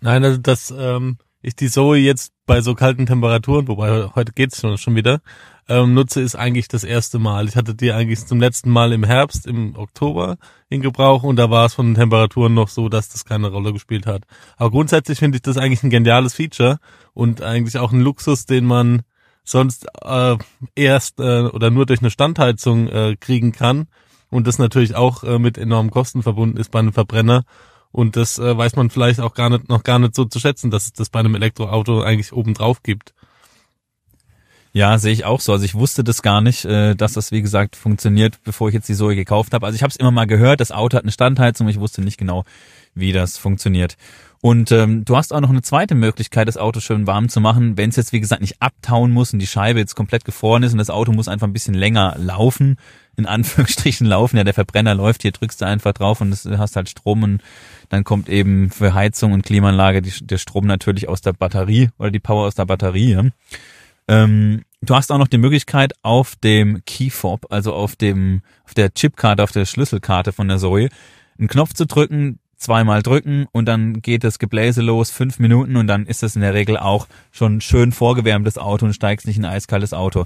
Nein, 0.00 0.24
also 0.24 0.38
das 0.38 0.72
ähm, 0.76 1.18
ich 1.42 1.56
die 1.56 1.68
Zoe 1.68 1.98
jetzt 1.98 2.32
bei 2.46 2.60
so 2.60 2.74
kalten 2.74 3.06
Temperaturen, 3.06 3.68
wobei 3.68 4.08
heute 4.14 4.32
geht's 4.32 4.60
schon, 4.60 4.76
schon 4.78 4.96
wieder, 4.96 5.20
ähm, 5.68 5.94
nutze, 5.94 6.20
ist 6.20 6.34
eigentlich 6.34 6.68
das 6.68 6.84
erste 6.84 7.18
Mal. 7.18 7.46
Ich 7.48 7.56
hatte 7.56 7.74
die 7.74 7.92
eigentlich 7.92 8.26
zum 8.26 8.40
letzten 8.40 8.70
Mal 8.70 8.92
im 8.92 9.04
Herbst, 9.04 9.46
im 9.46 9.76
Oktober 9.76 10.38
in 10.68 10.80
Gebrauch 10.80 11.22
und 11.22 11.36
da 11.36 11.50
war 11.50 11.66
es 11.66 11.74
von 11.74 11.86
den 11.86 11.94
Temperaturen 11.94 12.54
noch 12.54 12.68
so, 12.68 12.88
dass 12.88 13.08
das 13.08 13.24
keine 13.24 13.48
Rolle 13.48 13.72
gespielt 13.72 14.06
hat. 14.06 14.24
Aber 14.56 14.70
grundsätzlich 14.70 15.18
finde 15.18 15.36
ich 15.36 15.42
das 15.42 15.56
eigentlich 15.56 15.82
ein 15.82 15.90
geniales 15.90 16.34
Feature 16.34 16.78
und 17.14 17.42
eigentlich 17.42 17.78
auch 17.78 17.92
ein 17.92 18.00
Luxus, 18.00 18.46
den 18.46 18.64
man 18.64 19.02
sonst 19.44 19.86
äh, 20.02 20.36
erst 20.74 21.20
äh, 21.20 21.42
oder 21.42 21.70
nur 21.70 21.86
durch 21.86 22.00
eine 22.00 22.10
Standheizung 22.10 22.88
äh, 22.88 23.16
kriegen 23.18 23.52
kann 23.52 23.88
und 24.30 24.46
das 24.46 24.58
natürlich 24.58 24.94
auch 24.94 25.24
äh, 25.24 25.38
mit 25.38 25.58
enormen 25.58 25.90
Kosten 25.90 26.22
verbunden 26.22 26.58
ist 26.58 26.70
bei 26.70 26.78
einem 26.78 26.92
Verbrenner. 26.92 27.44
Und 27.90 28.16
das 28.16 28.38
äh, 28.38 28.56
weiß 28.56 28.76
man 28.76 28.90
vielleicht 28.90 29.20
auch 29.20 29.34
gar 29.34 29.48
nicht, 29.48 29.68
noch 29.68 29.82
gar 29.82 29.98
nicht 29.98 30.14
so 30.14 30.24
zu 30.26 30.38
schätzen, 30.38 30.70
dass 30.70 30.84
es 30.84 30.92
das 30.92 31.08
bei 31.08 31.20
einem 31.20 31.34
Elektroauto 31.34 32.02
eigentlich 32.02 32.32
oben 32.32 32.54
drauf 32.54 32.82
gibt. 32.82 33.14
Ja, 34.72 34.98
sehe 34.98 35.12
ich 35.12 35.24
auch 35.24 35.40
so. 35.40 35.52
Also 35.52 35.64
ich 35.64 35.74
wusste 35.74 36.04
das 36.04 36.22
gar 36.22 36.40
nicht, 36.40 36.64
äh, 36.64 36.94
dass 36.94 37.14
das 37.14 37.32
wie 37.32 37.42
gesagt 37.42 37.76
funktioniert, 37.76 38.38
bevor 38.44 38.68
ich 38.68 38.74
jetzt 38.74 38.88
die 38.88 38.94
Zoe 38.94 39.16
gekauft 39.16 39.54
habe. 39.54 39.66
Also 39.66 39.76
ich 39.76 39.82
habe 39.82 39.90
es 39.90 39.96
immer 39.96 40.10
mal 40.10 40.26
gehört, 40.26 40.60
das 40.60 40.72
Auto 40.72 40.96
hat 40.96 41.04
eine 41.04 41.12
Standheizung, 41.12 41.68
ich 41.68 41.80
wusste 41.80 42.02
nicht 42.02 42.18
genau, 42.18 42.44
wie 42.94 43.12
das 43.12 43.38
funktioniert. 43.38 43.96
Und 44.40 44.70
ähm, 44.70 45.04
du 45.04 45.16
hast 45.16 45.32
auch 45.32 45.40
noch 45.40 45.50
eine 45.50 45.62
zweite 45.62 45.96
Möglichkeit, 45.96 46.46
das 46.46 46.56
Auto 46.56 46.78
schön 46.78 47.08
warm 47.08 47.28
zu 47.28 47.40
machen, 47.40 47.76
wenn 47.76 47.90
es 47.90 47.96
jetzt 47.96 48.12
wie 48.12 48.20
gesagt 48.20 48.40
nicht 48.40 48.62
abtauen 48.62 49.10
muss 49.10 49.32
und 49.32 49.40
die 49.40 49.48
Scheibe 49.48 49.80
jetzt 49.80 49.96
komplett 49.96 50.24
gefroren 50.24 50.62
ist 50.62 50.72
und 50.72 50.78
das 50.78 50.90
Auto 50.90 51.12
muss 51.12 51.26
einfach 51.26 51.48
ein 51.48 51.52
bisschen 51.52 51.74
länger 51.74 52.14
laufen, 52.18 52.76
in 53.16 53.26
Anführungsstrichen 53.26 54.06
laufen. 54.06 54.36
Ja, 54.36 54.44
der 54.44 54.54
Verbrenner 54.54 54.94
läuft, 54.94 55.22
hier 55.22 55.32
drückst 55.32 55.60
du 55.60 55.66
einfach 55.66 55.92
drauf 55.92 56.20
und 56.20 56.44
du 56.44 56.58
hast 56.58 56.76
halt 56.76 56.88
Strom 56.88 57.24
und 57.24 57.42
dann 57.88 58.04
kommt 58.04 58.28
eben 58.28 58.70
für 58.70 58.94
Heizung 58.94 59.32
und 59.32 59.42
Klimaanlage 59.42 60.02
die, 60.02 60.12
der 60.24 60.38
Strom 60.38 60.66
natürlich 60.66 61.08
aus 61.08 61.20
der 61.20 61.32
Batterie 61.32 61.90
oder 61.98 62.12
die 62.12 62.20
Power 62.20 62.46
aus 62.46 62.54
der 62.54 62.66
Batterie. 62.66 63.12
Ja. 63.14 63.24
Ähm, 64.08 64.62
du 64.80 64.94
hast 64.94 65.12
auch 65.12 65.18
noch 65.18 65.28
die 65.28 65.38
Möglichkeit 65.38 65.92
auf 66.02 66.36
dem 66.36 66.82
Keyfob, 66.86 67.46
also 67.50 67.74
auf 67.74 67.96
dem 67.96 68.42
auf 68.64 68.74
der 68.74 68.92
Chipkarte, 68.92 69.42
auf 69.42 69.52
der 69.52 69.66
Schlüsselkarte 69.66 70.32
von 70.32 70.48
der 70.48 70.58
Zoe, 70.58 70.88
einen 71.38 71.48
Knopf 71.48 71.74
zu 71.74 71.86
drücken, 71.86 72.38
zweimal 72.56 73.02
drücken 73.02 73.46
und 73.52 73.66
dann 73.66 74.02
geht 74.02 74.24
das 74.24 74.38
Gebläse 74.38 74.82
los, 74.82 75.10
fünf 75.10 75.38
Minuten 75.38 75.76
und 75.76 75.86
dann 75.86 76.06
ist 76.06 76.22
das 76.22 76.34
in 76.34 76.42
der 76.42 76.54
Regel 76.54 76.76
auch 76.76 77.06
schon 77.30 77.60
schön 77.60 77.92
vorgewärmtes 77.92 78.58
Auto 78.58 78.86
und 78.86 78.94
steigst 78.94 79.26
nicht 79.26 79.36
in 79.36 79.44
ein 79.44 79.52
eiskaltes 79.52 79.92
Auto. 79.92 80.24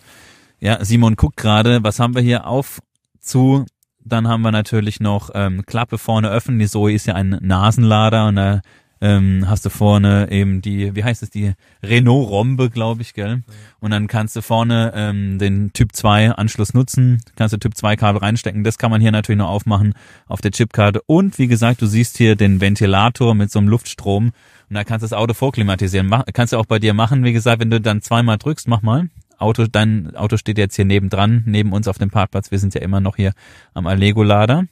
Ja, 0.61 0.85
Simon 0.85 1.17
guckt 1.17 1.37
gerade, 1.37 1.83
was 1.83 1.99
haben 1.99 2.15
wir 2.15 2.23
hier 2.23 2.47
auf 2.47 2.81
zu? 3.21 3.67
Dann 4.05 4.27
haben 4.27 4.43
wir 4.43 4.51
natürlich 4.51 5.01
noch 5.01 5.31
ähm, 5.35 5.65
Klappe 5.67 5.99
vorne 5.99 6.31
öffnen. 6.31 6.59
Die 6.59 6.67
Zoe 6.67 6.93
ist 6.93 7.07
ja 7.07 7.15
ein 7.15 7.39
Nasenlader 7.41 8.27
und 8.27 8.37
da 8.37 8.63
ähm, 9.03 9.47
hast 9.49 9.67
du 9.67 9.71
vorne 9.71 10.31
eben 10.31 10.63
die, 10.63 10.95
wie 10.95 11.03
heißt 11.03 11.25
es, 11.25 11.31
die 11.31 11.55
Renault 11.83 12.31
Rombe, 12.31 12.71
glaube 12.71 13.03
ich, 13.03 13.15
gell? 13.15 13.43
Und 13.81 13.91
dann 13.91 14.07
kannst 14.07 14.37
du 14.37 14.43
vorne 14.43 14.93
ähm, 14.95 15.41
den 15.41 15.73
Typ 15.73 15.93
2 15.93 16.31
Anschluss 16.31 16.73
nutzen, 16.73 17.21
kannst 17.35 17.53
du 17.53 17.59
Typ 17.59 17.77
2 17.77 17.97
Kabel 17.97 18.21
reinstecken. 18.21 18.63
Das 18.63 18.79
kann 18.79 18.93
man 18.93 19.01
hier 19.01 19.11
natürlich 19.11 19.41
noch 19.41 19.51
aufmachen 19.51 19.95
auf 20.29 20.41
der 20.41 20.53
Chipkarte. 20.53 21.03
Und 21.07 21.39
wie 21.41 21.49
gesagt, 21.49 21.83
du 21.83 21.87
siehst 21.87 22.17
hier 22.17 22.37
den 22.37 22.61
Ventilator 22.61 23.35
mit 23.35 23.51
so 23.51 23.59
einem 23.59 23.69
Luftstrom 23.69 24.27
und 24.27 24.75
da 24.77 24.85
kannst 24.85 25.03
du 25.03 25.09
das 25.09 25.19
Auto 25.19 25.35
vorklimatisieren. 25.35 26.07
Mach, 26.07 26.25
kannst 26.33 26.53
du 26.53 26.59
auch 26.59 26.67
bei 26.67 26.79
dir 26.79 26.95
machen. 26.95 27.25
Wie 27.25 27.33
gesagt, 27.33 27.61
wenn 27.61 27.71
du 27.71 27.81
dann 27.81 28.03
zweimal 28.03 28.39
drückst, 28.39 28.69
mach 28.69 28.83
mal. 28.83 29.09
Auto, 29.37 29.67
dein 29.67 30.15
Auto 30.15 30.37
steht 30.37 30.59
jetzt 30.59 30.77
hier 30.77 30.85
nebendran, 30.85 31.43
neben 31.47 31.73
uns 31.73 31.89
auf 31.89 31.99
dem 31.99 32.11
Parkplatz. 32.11 32.53
Wir 32.53 32.61
sind 32.61 32.73
ja 32.75 32.83
immer 32.83 33.01
noch 33.01 33.17
hier 33.17 33.33
am 33.75 33.89
Allego-Lader. 33.89 34.67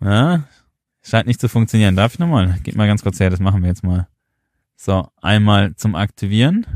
Ja, 0.00 0.44
Scheint 1.08 1.26
nicht 1.26 1.40
zu 1.40 1.48
funktionieren. 1.48 1.96
Darf 1.96 2.14
ich 2.14 2.18
nochmal? 2.18 2.58
Geht 2.62 2.76
mal 2.76 2.86
ganz 2.86 3.02
kurz 3.02 3.18
her, 3.18 3.30
das 3.30 3.40
machen 3.40 3.62
wir 3.62 3.68
jetzt 3.68 3.82
mal. 3.82 4.08
So, 4.76 5.08
einmal 5.20 5.74
zum 5.76 5.94
Aktivieren 5.94 6.66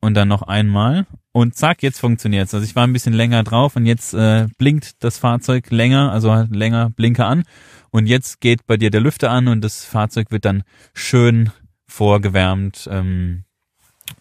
und 0.00 0.14
dann 0.14 0.28
noch 0.28 0.42
einmal 0.42 1.06
und 1.32 1.54
zack, 1.54 1.82
jetzt 1.82 2.00
funktioniert's. 2.00 2.52
Also 2.54 2.64
ich 2.64 2.76
war 2.76 2.86
ein 2.86 2.92
bisschen 2.92 3.12
länger 3.12 3.42
drauf 3.42 3.76
und 3.76 3.86
jetzt 3.86 4.14
äh, 4.14 4.46
blinkt 4.58 5.02
das 5.02 5.18
Fahrzeug 5.18 5.70
länger, 5.70 6.12
also 6.12 6.32
hat 6.32 6.54
länger 6.54 6.90
Blinker 6.90 7.26
an 7.26 7.44
und 7.90 8.06
jetzt 8.06 8.40
geht 8.40 8.66
bei 8.66 8.76
dir 8.76 8.90
der 8.90 9.00
Lüfter 9.00 9.30
an 9.30 9.48
und 9.48 9.62
das 9.62 9.84
Fahrzeug 9.84 10.30
wird 10.30 10.44
dann 10.44 10.62
schön 10.92 11.50
vorgewärmt. 11.86 12.88
Ähm, 12.90 13.44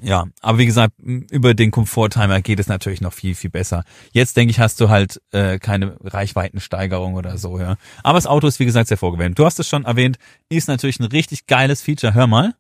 ja, 0.02 0.28
aber 0.42 0.58
wie 0.58 0.66
gesagt, 0.66 0.94
über 1.00 1.54
den 1.54 1.72
Komforttimer 1.72 2.42
geht 2.42 2.60
es 2.60 2.68
natürlich 2.68 3.02
noch 3.02 3.14
viel, 3.14 3.36
viel 3.36 3.50
besser. 3.50 3.84
Jetzt 4.12 4.38
denke 4.38 4.52
ich, 4.52 4.60
hast 4.60 4.80
du 4.80 4.90
halt 4.90 5.22
äh, 5.32 5.60
keine 5.60 5.98
Reichweitensteigerung 6.04 7.16
oder 7.16 7.38
so, 7.38 7.60
ja. 7.60 7.76
Aber 8.04 8.18
das 8.18 8.28
Auto 8.28 8.48
ist, 8.48 8.60
wie 8.60 8.66
gesagt, 8.66 8.88
sehr 8.88 8.98
vorgewärmt. 8.98 9.38
Du 9.38 9.46
hast 9.46 9.60
es 9.60 9.68
schon 9.68 9.86
erwähnt, 9.86 10.18
ist 10.48 10.68
natürlich 10.68 11.00
ein 11.00 11.06
richtig 11.06 11.48
geiles 11.48 11.82
Feature. 11.82 12.14
Hör 12.14 12.28
mal. 12.28 12.54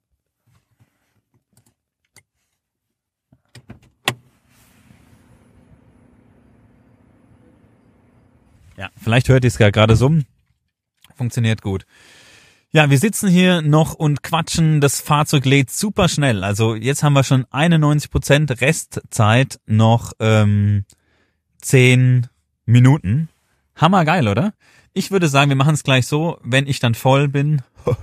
Ja, 8.77 8.89
vielleicht 9.01 9.27
hört 9.27 9.43
ihr 9.43 9.49
es 9.49 9.57
gerade 9.57 9.95
summen. 9.97 10.25
Funktioniert 11.15 11.61
gut. 11.61 11.85
Ja, 12.71 12.91
wir 12.91 12.99
sitzen 12.99 13.27
hier 13.27 13.63
noch 13.63 13.95
und 13.95 14.21
quatschen. 14.21 14.79
Das 14.79 15.01
Fahrzeug 15.01 15.45
lädt 15.45 15.71
super 15.71 16.07
schnell. 16.07 16.43
Also 16.43 16.75
jetzt 16.75 17.01
haben 17.01 17.13
wir 17.13 17.23
schon 17.23 17.45
91 17.49 18.11
Prozent 18.11 18.61
Restzeit, 18.61 19.59
noch 19.65 20.13
ähm, 20.19 20.85
10 21.61 22.27
Minuten. 22.67 23.29
Hammergeil, 23.75 24.27
oder? 24.27 24.53
Ich 24.93 25.09
würde 25.09 25.29
sagen, 25.29 25.49
wir 25.49 25.55
machen 25.55 25.73
es 25.73 25.83
gleich 25.83 26.05
so, 26.05 26.37
wenn 26.43 26.67
ich 26.67 26.79
dann 26.79 26.93
voll 26.93 27.27
bin, 27.27 27.63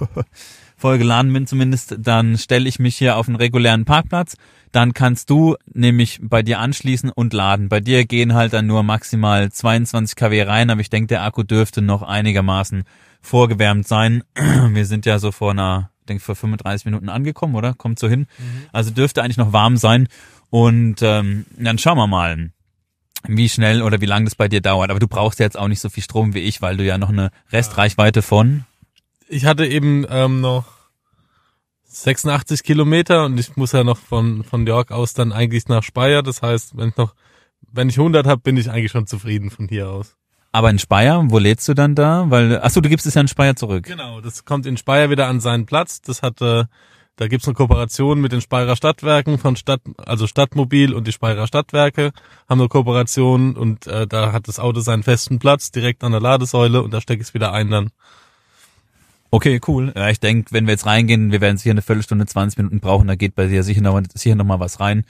voll 0.76 0.98
geladen 0.98 1.32
bin 1.32 1.46
zumindest, 1.46 1.96
dann 1.98 2.36
stelle 2.38 2.68
ich 2.68 2.78
mich 2.78 2.96
hier 2.96 3.16
auf 3.16 3.28
einen 3.28 3.36
regulären 3.36 3.84
Parkplatz. 3.84 4.36
Dann 4.72 4.92
kannst 4.92 5.30
du 5.30 5.56
nämlich 5.72 6.20
bei 6.22 6.42
dir 6.42 6.58
anschließen 6.58 7.10
und 7.10 7.32
laden. 7.32 7.68
Bei 7.68 7.80
dir 7.80 8.04
gehen 8.04 8.34
halt 8.34 8.52
dann 8.52 8.66
nur 8.66 8.82
maximal 8.82 9.50
22 9.50 10.16
kW 10.16 10.42
rein, 10.42 10.70
aber 10.70 10.82
ich 10.82 10.90
denke, 10.90 11.08
der 11.08 11.24
Akku 11.24 11.42
dürfte 11.42 11.80
noch 11.80 12.02
einigermaßen 12.02 12.84
vorgewärmt 13.22 13.88
sein. 13.88 14.22
Wir 14.34 14.84
sind 14.84 15.06
ja 15.06 15.18
so 15.18 15.32
vor 15.32 15.52
einer, 15.52 15.90
denke 16.08 16.22
vor 16.22 16.36
35 16.36 16.84
Minuten 16.84 17.08
angekommen, 17.08 17.54
oder? 17.54 17.72
Kommt 17.72 17.98
so 17.98 18.08
hin. 18.08 18.26
Mhm. 18.38 18.66
Also 18.72 18.90
dürfte 18.90 19.22
eigentlich 19.22 19.38
noch 19.38 19.54
warm 19.54 19.78
sein. 19.78 20.08
Und 20.50 20.96
ähm, 21.00 21.46
dann 21.56 21.78
schauen 21.78 21.96
wir 21.96 22.06
mal, 22.06 22.50
wie 23.26 23.48
schnell 23.48 23.82
oder 23.82 24.00
wie 24.00 24.06
lange 24.06 24.26
das 24.26 24.34
bei 24.34 24.48
dir 24.48 24.60
dauert. 24.60 24.90
Aber 24.90 25.00
du 25.00 25.08
brauchst 25.08 25.38
ja 25.40 25.46
jetzt 25.46 25.58
auch 25.58 25.68
nicht 25.68 25.80
so 25.80 25.88
viel 25.88 26.02
Strom 26.02 26.34
wie 26.34 26.40
ich, 26.40 26.62
weil 26.62 26.76
du 26.76 26.84
ja 26.84 26.98
noch 26.98 27.08
eine 27.08 27.30
Restreichweite 27.50 28.22
von. 28.22 28.64
Ich 29.28 29.44
hatte 29.44 29.66
eben 29.66 30.06
ähm, 30.08 30.40
noch 30.40 30.64
86 31.84 32.62
Kilometer 32.62 33.24
und 33.24 33.38
ich 33.38 33.56
muss 33.56 33.72
ja 33.72 33.84
noch 33.84 33.98
von 33.98 34.44
von 34.44 34.66
York 34.66 34.92
aus 34.92 35.14
dann 35.14 35.32
eigentlich 35.32 35.68
nach 35.68 35.82
Speyer. 35.82 36.22
Das 36.22 36.42
heißt, 36.42 36.76
wenn 36.76 36.90
ich 36.90 36.96
noch 36.96 37.14
wenn 37.72 37.88
ich 37.88 37.98
100 37.98 38.26
habe, 38.26 38.40
bin 38.40 38.56
ich 38.56 38.70
eigentlich 38.70 38.92
schon 38.92 39.06
zufrieden 39.06 39.50
von 39.50 39.68
hier 39.68 39.88
aus. 39.88 40.16
Aber 40.52 40.70
in 40.70 40.78
Speyer, 40.78 41.22
wo 41.26 41.38
lädst 41.38 41.68
du 41.68 41.74
dann 41.74 41.94
da? 41.94 42.24
Weil, 42.28 42.60
ach 42.62 42.70
so, 42.70 42.80
du 42.80 42.88
gibst 42.88 43.06
es 43.06 43.14
ja 43.14 43.20
in 43.20 43.28
Speyer 43.28 43.56
zurück. 43.56 43.84
Genau, 43.84 44.22
das 44.22 44.44
kommt 44.44 44.64
in 44.64 44.78
Speyer 44.78 45.10
wieder 45.10 45.26
an 45.26 45.40
seinen 45.40 45.66
Platz. 45.66 46.00
Das 46.00 46.22
hat, 46.22 46.40
äh, 46.40 46.64
da 47.16 47.28
gibt's 47.28 47.46
eine 47.46 47.54
Kooperation 47.54 48.20
mit 48.20 48.32
den 48.32 48.40
Speyerer 48.40 48.74
Stadtwerken 48.74 49.38
von 49.38 49.56
Stadt, 49.56 49.82
also 49.98 50.26
Stadtmobil 50.26 50.94
und 50.94 51.06
die 51.06 51.12
Speyerer 51.12 51.46
Stadtwerke 51.46 52.12
haben 52.48 52.60
eine 52.60 52.68
Kooperation 52.68 53.54
und 53.54 53.86
äh, 53.86 54.06
da 54.06 54.32
hat 54.32 54.48
das 54.48 54.58
Auto 54.58 54.80
seinen 54.80 55.02
festen 55.02 55.38
Platz 55.38 55.72
direkt 55.72 56.02
an 56.04 56.12
der 56.12 56.22
Ladesäule 56.22 56.80
und 56.82 56.90
da 56.92 57.02
stecke 57.02 57.20
ich 57.20 57.28
es 57.28 57.34
wieder 57.34 57.52
ein 57.52 57.70
dann. 57.70 57.90
Okay, 59.37 59.61
cool. 59.68 59.92
Ja, 59.94 60.09
ich 60.09 60.18
denke, 60.18 60.51
wenn 60.53 60.64
wir 60.64 60.72
jetzt 60.72 60.87
reingehen, 60.87 61.31
wir 61.31 61.42
werden 61.42 61.59
sicher 61.59 61.72
eine 61.72 61.83
Viertelstunde, 61.83 62.25
20 62.25 62.57
Minuten 62.57 62.81
brauchen, 62.81 63.07
da 63.07 63.16
geht 63.16 63.35
bei 63.35 63.49
dir 63.49 63.62
sicher 63.64 63.83
noch, 63.83 64.01
sicher 64.14 64.35
noch 64.35 64.61
was 64.61 64.81
rein. 64.81 65.05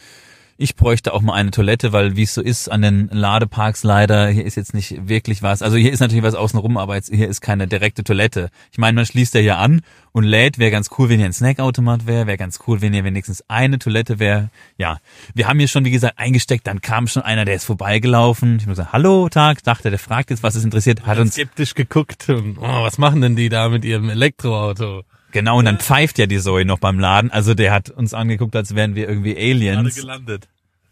Ich 0.58 0.74
bräuchte 0.74 1.12
auch 1.12 1.20
mal 1.20 1.34
eine 1.34 1.50
Toilette, 1.50 1.92
weil 1.92 2.16
wie 2.16 2.22
es 2.22 2.32
so 2.32 2.40
ist 2.40 2.70
an 2.70 2.80
den 2.80 3.10
Ladeparks 3.12 3.84
leider, 3.84 4.28
hier 4.28 4.46
ist 4.46 4.54
jetzt 4.54 4.72
nicht 4.72 5.06
wirklich 5.06 5.42
was. 5.42 5.60
Also 5.60 5.76
hier 5.76 5.92
ist 5.92 6.00
natürlich 6.00 6.22
was 6.22 6.34
außenrum, 6.34 6.78
aber 6.78 6.94
jetzt, 6.94 7.12
hier 7.12 7.28
ist 7.28 7.42
keine 7.42 7.66
direkte 7.66 8.04
Toilette. 8.04 8.48
Ich 8.72 8.78
meine, 8.78 8.94
man 8.94 9.04
schließt 9.04 9.34
ja 9.34 9.42
hier 9.42 9.58
an 9.58 9.82
und 10.12 10.24
lädt. 10.24 10.58
Wäre 10.58 10.70
ganz 10.70 10.88
cool, 10.96 11.10
wenn 11.10 11.18
hier 11.18 11.26
ein 11.26 11.34
Snackautomat 11.34 12.06
wäre. 12.06 12.26
Wäre 12.26 12.38
ganz 12.38 12.58
cool, 12.66 12.80
wenn 12.80 12.94
hier 12.94 13.04
wenigstens 13.04 13.44
eine 13.48 13.78
Toilette 13.78 14.18
wäre. 14.18 14.48
Ja, 14.78 14.96
wir 15.34 15.46
haben 15.46 15.58
hier 15.58 15.68
schon, 15.68 15.84
wie 15.84 15.90
gesagt, 15.90 16.18
eingesteckt. 16.18 16.66
Dann 16.66 16.80
kam 16.80 17.06
schon 17.06 17.22
einer, 17.22 17.44
der 17.44 17.56
ist 17.56 17.64
vorbeigelaufen. 17.64 18.56
Ich 18.58 18.66
muss 18.66 18.78
sagen, 18.78 18.92
hallo, 18.92 19.28
Tag. 19.28 19.62
Dachte, 19.62 19.90
der 19.90 19.98
fragt 19.98 20.30
jetzt, 20.30 20.42
was 20.42 20.54
es 20.54 20.64
interessiert. 20.64 21.04
Hat 21.04 21.18
uns 21.18 21.34
skeptisch 21.34 21.74
geguckt. 21.74 22.30
Und, 22.30 22.56
oh, 22.56 22.82
was 22.82 22.96
machen 22.96 23.20
denn 23.20 23.36
die 23.36 23.50
da 23.50 23.68
mit 23.68 23.84
ihrem 23.84 24.08
Elektroauto? 24.08 25.02
Genau, 25.36 25.58
und 25.58 25.66
dann 25.66 25.78
pfeift 25.78 26.18
ja 26.18 26.24
die 26.24 26.38
Zoe 26.38 26.64
noch 26.64 26.78
beim 26.78 26.98
Laden. 26.98 27.30
Also 27.30 27.52
der 27.52 27.70
hat 27.70 27.90
uns 27.90 28.14
angeguckt, 28.14 28.56
als 28.56 28.74
wären 28.74 28.94
wir 28.94 29.06
irgendwie 29.06 29.36
Aliens. 29.36 29.94
Gerade 29.94 30.00
gelandet. 30.00 30.48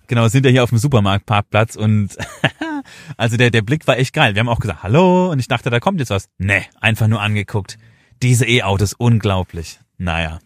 Genau, 0.07 0.29
sind 0.29 0.45
ja 0.45 0.53
hier 0.53 0.63
auf 0.63 0.69
dem 0.69 0.77
Supermarktparkplatz 0.77 1.77
und 1.77 2.11
also 3.17 3.39
der, 3.39 3.51
der 3.51 3.63
Blick 3.63 3.87
war 3.87 3.97
echt 3.97 4.13
geil. 4.13 4.35
Wir 4.35 4.41
haben 4.41 4.51
auch 4.51 4.61
gesagt, 4.61 4.83
hallo, 4.83 5.31
und 5.31 5.39
ich 5.39 5.49
dachte, 5.49 5.71
da 5.71 5.81
kommt 5.81 5.99
jetzt 5.99 6.11
was. 6.11 6.29
Nee, 6.37 6.61
einfach 6.79 7.09
nur 7.09 7.23
angeguckt. 7.23 7.79
Diese 8.23 8.45
E-Autos, 8.45 8.93
unglaublich. 8.93 9.81
Naja. 9.97 10.41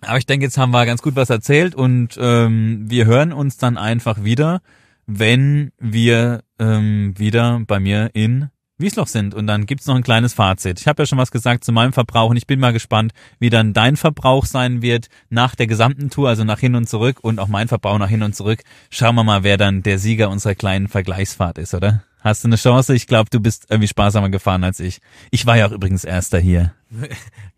Aber 0.00 0.16
ich 0.16 0.24
denke, 0.24 0.46
jetzt 0.46 0.56
haben 0.56 0.70
wir 0.70 0.86
ganz 0.86 1.02
gut 1.02 1.14
was 1.14 1.28
erzählt 1.28 1.74
und 1.74 2.16
ähm, 2.18 2.86
wir 2.88 3.04
hören 3.04 3.34
uns 3.34 3.58
dann 3.58 3.76
einfach 3.76 4.24
wieder, 4.24 4.62
wenn 5.06 5.72
wir 5.78 6.42
ähm, 6.58 7.12
wieder 7.18 7.60
bei 7.66 7.80
mir 7.80 8.12
in 8.14 8.48
Wiesloch 8.78 9.06
sind. 9.06 9.34
Und 9.34 9.46
dann 9.46 9.66
gibt's 9.66 9.86
noch 9.86 9.94
ein 9.94 10.02
kleines 10.02 10.34
Fazit. 10.34 10.80
Ich 10.80 10.86
habe 10.86 11.02
ja 11.02 11.06
schon 11.06 11.18
was 11.18 11.30
gesagt 11.30 11.64
zu 11.64 11.72
meinem 11.72 11.92
Verbrauch 11.92 12.30
und 12.30 12.36
ich 12.36 12.46
bin 12.46 12.60
mal 12.60 12.72
gespannt, 12.72 13.12
wie 13.38 13.50
dann 13.50 13.72
dein 13.72 13.96
Verbrauch 13.96 14.44
sein 14.44 14.82
wird 14.82 15.08
nach 15.30 15.54
der 15.54 15.66
gesamten 15.66 16.10
Tour, 16.10 16.28
also 16.28 16.44
nach 16.44 16.58
hin 16.58 16.74
und 16.74 16.88
zurück 16.88 17.18
und 17.22 17.38
auch 17.38 17.48
mein 17.48 17.68
Verbrauch 17.68 17.98
nach 17.98 18.08
hin 18.08 18.22
und 18.22 18.34
zurück. 18.34 18.62
Schauen 18.90 19.14
wir 19.14 19.24
mal, 19.24 19.42
wer 19.42 19.56
dann 19.56 19.82
der 19.82 19.98
Sieger 19.98 20.30
unserer 20.30 20.54
kleinen 20.54 20.88
Vergleichsfahrt 20.88 21.58
ist, 21.58 21.74
oder? 21.74 22.02
Hast 22.20 22.42
du 22.42 22.48
eine 22.48 22.56
Chance? 22.56 22.92
Ich 22.92 23.06
glaube, 23.06 23.30
du 23.30 23.38
bist 23.38 23.66
irgendwie 23.70 23.86
sparsamer 23.86 24.30
gefahren 24.30 24.64
als 24.64 24.80
ich. 24.80 25.00
Ich 25.30 25.46
war 25.46 25.56
ja 25.56 25.68
auch 25.68 25.72
übrigens 25.72 26.04
Erster 26.04 26.38
hier. 26.38 26.74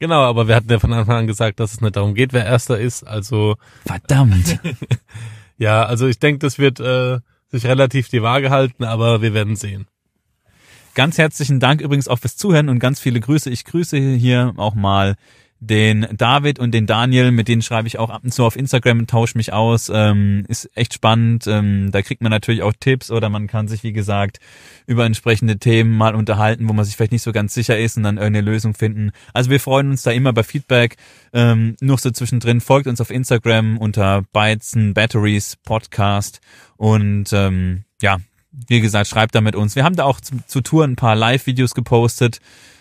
Genau, 0.00 0.22
aber 0.22 0.46
wir 0.46 0.54
hatten 0.54 0.70
ja 0.70 0.78
von 0.78 0.92
Anfang 0.92 1.16
an 1.16 1.26
gesagt, 1.26 1.58
dass 1.58 1.72
es 1.72 1.80
nicht 1.80 1.96
darum 1.96 2.14
geht, 2.14 2.32
wer 2.32 2.46
Erster 2.46 2.78
ist. 2.78 3.02
Also 3.02 3.56
verdammt. 3.84 4.60
ja, 5.58 5.84
also 5.84 6.06
ich 6.06 6.20
denke, 6.20 6.38
das 6.38 6.60
wird 6.60 6.78
äh, 6.78 7.18
sich 7.48 7.66
relativ 7.66 8.08
die 8.08 8.22
Waage 8.22 8.50
halten, 8.50 8.84
aber 8.84 9.22
wir 9.22 9.34
werden 9.34 9.56
sehen. 9.56 9.88
Ganz 10.98 11.16
herzlichen 11.16 11.60
Dank 11.60 11.80
übrigens 11.80 12.08
auch 12.08 12.18
fürs 12.18 12.36
Zuhören 12.36 12.68
und 12.68 12.80
ganz 12.80 12.98
viele 12.98 13.20
Grüße. 13.20 13.50
Ich 13.50 13.64
grüße 13.64 13.96
hier 13.96 14.54
auch 14.56 14.74
mal 14.74 15.14
den 15.60 16.08
David 16.10 16.58
und 16.58 16.72
den 16.72 16.86
Daniel, 16.86 17.30
mit 17.30 17.46
denen 17.46 17.62
schreibe 17.62 17.86
ich 17.86 18.00
auch 18.00 18.10
ab 18.10 18.22
und 18.24 18.34
zu 18.34 18.44
auf 18.44 18.56
Instagram 18.56 18.98
und 18.98 19.08
tausche 19.08 19.38
mich 19.38 19.52
aus. 19.52 19.92
Ähm, 19.94 20.44
ist 20.48 20.68
echt 20.74 20.92
spannend. 20.94 21.46
Ähm, 21.46 21.92
da 21.92 22.02
kriegt 22.02 22.20
man 22.20 22.30
natürlich 22.30 22.64
auch 22.64 22.72
Tipps 22.80 23.12
oder 23.12 23.28
man 23.28 23.46
kann 23.46 23.68
sich, 23.68 23.84
wie 23.84 23.92
gesagt, 23.92 24.40
über 24.88 25.06
entsprechende 25.06 25.60
Themen 25.60 25.96
mal 25.96 26.16
unterhalten, 26.16 26.68
wo 26.68 26.72
man 26.72 26.84
sich 26.84 26.96
vielleicht 26.96 27.12
nicht 27.12 27.22
so 27.22 27.30
ganz 27.30 27.54
sicher 27.54 27.78
ist 27.78 27.96
und 27.96 28.02
dann 28.02 28.16
irgendeine 28.16 28.50
Lösung 28.50 28.74
finden. 28.74 29.12
Also 29.32 29.50
wir 29.50 29.60
freuen 29.60 29.92
uns 29.92 30.02
da 30.02 30.10
immer 30.10 30.32
bei 30.32 30.42
Feedback. 30.42 30.96
Ähm, 31.32 31.76
nur 31.80 31.96
so 31.98 32.10
zwischendrin 32.10 32.60
folgt 32.60 32.88
uns 32.88 33.00
auf 33.00 33.10
Instagram 33.10 33.78
unter 33.78 34.22
Bytes 34.32 34.72
Batteries 34.94 35.58
Podcast 35.62 36.40
und 36.76 37.32
ähm, 37.32 37.84
ja, 38.02 38.18
wie 38.52 38.80
gesagt, 38.80 39.08
schreibt 39.08 39.34
da 39.34 39.40
mit 39.40 39.56
uns. 39.56 39.76
Wir 39.76 39.84
haben 39.84 39.96
da 39.96 40.04
auch 40.04 40.20
zu, 40.20 40.36
zu 40.46 40.60
Tour 40.60 40.84
ein 40.84 40.96
paar 40.96 41.16
Live-Videos 41.16 41.74
gepostet. 41.74 42.40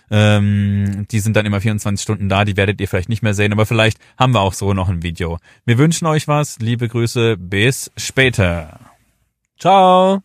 Ähm, 0.10 1.06
die 1.12 1.20
sind 1.20 1.36
dann 1.36 1.46
immer 1.46 1.60
24 1.60 2.02
Stunden 2.02 2.30
da, 2.30 2.46
die 2.46 2.56
werdet 2.56 2.80
ihr 2.80 2.88
vielleicht 2.88 3.10
nicht 3.10 3.24
mehr 3.24 3.34
sehen, 3.34 3.52
aber 3.52 3.66
vielleicht 3.66 3.98
haben 4.18 4.34
wir 4.34 4.40
auch 4.40 4.54
so 4.54 4.74
noch 4.74 4.88
ein 4.88 5.04
Video. 5.04 5.38
Wir 5.66 5.78
wünschen 5.78 6.08
euch 6.08 6.28
was, 6.28 6.60
liebe 6.60 6.88
Grüße, 6.88 7.36
bis 7.38 7.92
später. 7.98 8.80
Ciao. 9.60 10.22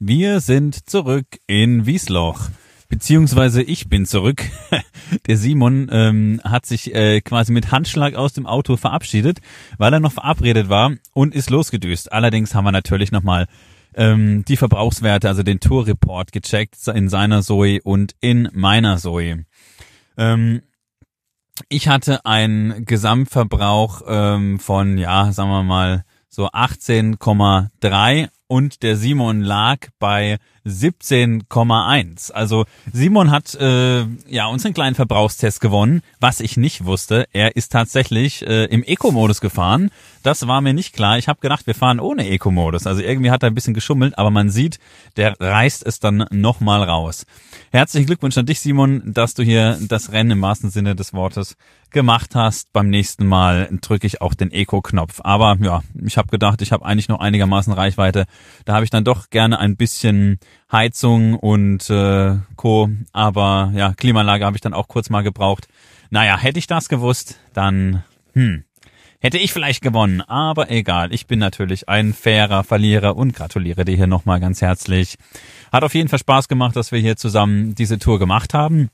Wir 0.00 0.40
sind 0.40 0.88
zurück 0.90 1.26
in 1.46 1.86
Wiesloch. 1.86 2.48
Beziehungsweise 2.88 3.62
ich 3.62 3.88
bin 3.88 4.04
zurück. 4.06 4.44
Der 5.26 5.36
Simon 5.36 5.88
ähm, 5.90 6.40
hat 6.44 6.66
sich 6.66 6.94
äh, 6.94 7.20
quasi 7.20 7.52
mit 7.52 7.70
Handschlag 7.70 8.14
aus 8.14 8.32
dem 8.32 8.46
Auto 8.46 8.76
verabschiedet, 8.76 9.38
weil 9.78 9.92
er 9.92 10.00
noch 10.00 10.12
verabredet 10.12 10.68
war 10.68 10.92
und 11.12 11.34
ist 11.34 11.50
losgedüst. 11.50 12.12
Allerdings 12.12 12.54
haben 12.54 12.64
wir 12.64 12.72
natürlich 12.72 13.12
nochmal 13.12 13.46
ähm, 13.96 14.44
die 14.46 14.56
Verbrauchswerte, 14.56 15.28
also 15.28 15.42
den 15.42 15.60
Tour-Report 15.60 16.32
gecheckt 16.32 16.76
in 16.88 17.08
seiner 17.08 17.42
Zoe 17.42 17.80
und 17.82 18.14
in 18.20 18.48
meiner 18.52 18.98
Zoe. 18.98 19.44
Ähm, 20.16 20.62
ich 21.68 21.88
hatte 21.88 22.24
einen 22.24 22.84
Gesamtverbrauch 22.84 24.02
ähm, 24.06 24.58
von, 24.58 24.98
ja, 24.98 25.32
sagen 25.32 25.50
wir 25.50 25.62
mal, 25.62 26.04
so 26.28 26.48
18,3 26.48 28.28
und 28.48 28.82
der 28.82 28.96
Simon 28.96 29.40
lag 29.40 29.88
bei 29.98 30.38
17,1. 30.66 32.32
Also 32.32 32.64
Simon 32.92 33.30
hat 33.30 33.54
äh, 33.54 34.04
ja 34.28 34.46
unseren 34.46 34.74
kleinen 34.74 34.94
Verbrauchstest 34.94 35.60
gewonnen. 35.60 36.02
Was 36.20 36.40
ich 36.40 36.56
nicht 36.56 36.84
wusste, 36.84 37.26
er 37.32 37.56
ist 37.56 37.72
tatsächlich 37.72 38.46
äh, 38.46 38.64
im 38.66 38.82
Eco-Modus 38.82 39.40
gefahren. 39.40 39.90
Das 40.22 40.46
war 40.46 40.62
mir 40.62 40.72
nicht 40.72 40.94
klar. 40.94 41.18
Ich 41.18 41.28
habe 41.28 41.40
gedacht, 41.40 41.66
wir 41.66 41.74
fahren 41.74 42.00
ohne 42.00 42.28
Eco-Modus. 42.28 42.86
Also 42.86 43.02
irgendwie 43.02 43.30
hat 43.30 43.42
er 43.42 43.50
ein 43.50 43.54
bisschen 43.54 43.74
geschummelt, 43.74 44.16
aber 44.16 44.30
man 44.30 44.48
sieht, 44.48 44.78
der 45.16 45.36
reißt 45.38 45.84
es 45.86 46.00
dann 46.00 46.26
nochmal 46.30 46.82
raus. 46.82 47.26
Herzlichen 47.70 48.06
Glückwunsch 48.06 48.38
an 48.38 48.46
dich, 48.46 48.60
Simon, 48.60 49.02
dass 49.04 49.34
du 49.34 49.42
hier 49.42 49.78
das 49.82 50.12
Rennen 50.12 50.30
im 50.30 50.42
wahrsten 50.42 50.70
Sinne 50.70 50.94
des 50.94 51.12
Wortes 51.12 51.56
gemacht 51.90 52.34
hast. 52.34 52.72
Beim 52.72 52.88
nächsten 52.88 53.26
Mal 53.26 53.68
drücke 53.80 54.06
ich 54.06 54.20
auch 54.20 54.34
den 54.34 54.50
Eco-Knopf. 54.50 55.20
Aber 55.22 55.56
ja, 55.60 55.82
ich 56.04 56.18
habe 56.18 56.28
gedacht, 56.28 56.60
ich 56.62 56.72
habe 56.72 56.84
eigentlich 56.84 57.08
noch 57.08 57.20
einigermaßen 57.20 57.72
Reichweite. 57.72 58.26
Da 58.64 58.74
habe 58.74 58.84
ich 58.84 58.90
dann 58.90 59.04
doch 59.04 59.30
gerne 59.30 59.58
ein 59.58 59.76
bisschen 59.76 60.38
Heizung 60.70 61.34
und 61.34 61.88
äh, 61.90 62.36
Co. 62.56 62.90
Aber 63.12 63.72
ja, 63.74 63.94
Klimaanlage 63.94 64.44
habe 64.44 64.56
ich 64.56 64.60
dann 64.60 64.74
auch 64.74 64.88
kurz 64.88 65.10
mal 65.10 65.22
gebraucht. 65.22 65.68
Naja, 66.10 66.38
hätte 66.38 66.58
ich 66.58 66.66
das 66.66 66.88
gewusst, 66.88 67.38
dann 67.52 68.04
hm, 68.34 68.64
hätte 69.20 69.38
ich 69.38 69.52
vielleicht 69.52 69.82
gewonnen. 69.82 70.20
Aber 70.20 70.70
egal, 70.70 71.12
ich 71.12 71.26
bin 71.26 71.38
natürlich 71.38 71.88
ein 71.88 72.12
fairer 72.12 72.62
Verlierer 72.62 73.16
und 73.16 73.34
gratuliere 73.34 73.84
dir 73.84 73.96
hier 73.96 74.06
nochmal 74.06 74.38
ganz 74.38 74.60
herzlich. 74.60 75.16
Hat 75.72 75.82
auf 75.82 75.94
jeden 75.94 76.08
Fall 76.08 76.18
Spaß 76.18 76.46
gemacht, 76.46 76.76
dass 76.76 76.92
wir 76.92 76.98
hier 76.98 77.16
zusammen 77.16 77.74
diese 77.74 77.98
Tour 77.98 78.18
gemacht 78.18 78.52
haben. 78.52 78.90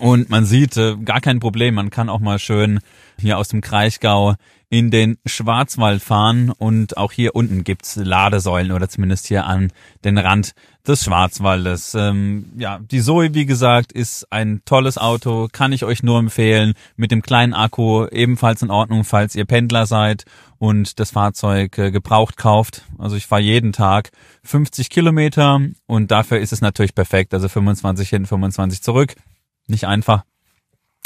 Und 0.00 0.28
man 0.28 0.44
sieht, 0.44 0.76
äh, 0.76 0.96
gar 0.96 1.20
kein 1.20 1.40
Problem, 1.40 1.74
man 1.74 1.90
kann 1.90 2.08
auch 2.08 2.20
mal 2.20 2.38
schön 2.38 2.80
hier 3.18 3.38
aus 3.38 3.48
dem 3.48 3.60
Kraichgau 3.60 4.34
in 4.70 4.90
den 4.90 5.18
Schwarzwald 5.24 6.02
fahren 6.02 6.50
und 6.50 6.96
auch 6.96 7.12
hier 7.12 7.36
unten 7.36 7.62
gibt's 7.62 7.94
Ladesäulen 7.94 8.72
oder 8.72 8.88
zumindest 8.88 9.28
hier 9.28 9.46
an 9.46 9.70
den 10.02 10.18
Rand 10.18 10.52
des 10.84 11.04
Schwarzwaldes. 11.04 11.94
Ähm, 11.94 12.46
ja, 12.56 12.80
die 12.80 13.00
Zoe, 13.00 13.34
wie 13.34 13.46
gesagt, 13.46 13.92
ist 13.92 14.26
ein 14.32 14.62
tolles 14.64 14.98
Auto, 14.98 15.48
kann 15.52 15.72
ich 15.72 15.84
euch 15.84 16.02
nur 16.02 16.18
empfehlen. 16.18 16.74
Mit 16.96 17.12
dem 17.12 17.22
kleinen 17.22 17.54
Akku 17.54 18.06
ebenfalls 18.08 18.62
in 18.62 18.70
Ordnung, 18.70 19.04
falls 19.04 19.36
ihr 19.36 19.44
Pendler 19.44 19.86
seid 19.86 20.24
und 20.58 20.98
das 20.98 21.12
Fahrzeug 21.12 21.78
äh, 21.78 21.90
gebraucht 21.92 22.36
kauft. 22.36 22.82
Also 22.98 23.14
ich 23.14 23.26
fahre 23.26 23.42
jeden 23.42 23.72
Tag 23.72 24.10
50 24.42 24.90
Kilometer 24.90 25.60
und 25.86 26.10
dafür 26.10 26.40
ist 26.40 26.52
es 26.52 26.62
natürlich 26.62 26.96
perfekt. 26.96 27.32
Also 27.32 27.48
25 27.48 28.08
hin, 28.08 28.26
25 28.26 28.82
zurück. 28.82 29.14
Nicht 29.66 29.86
einfach. 29.86 30.24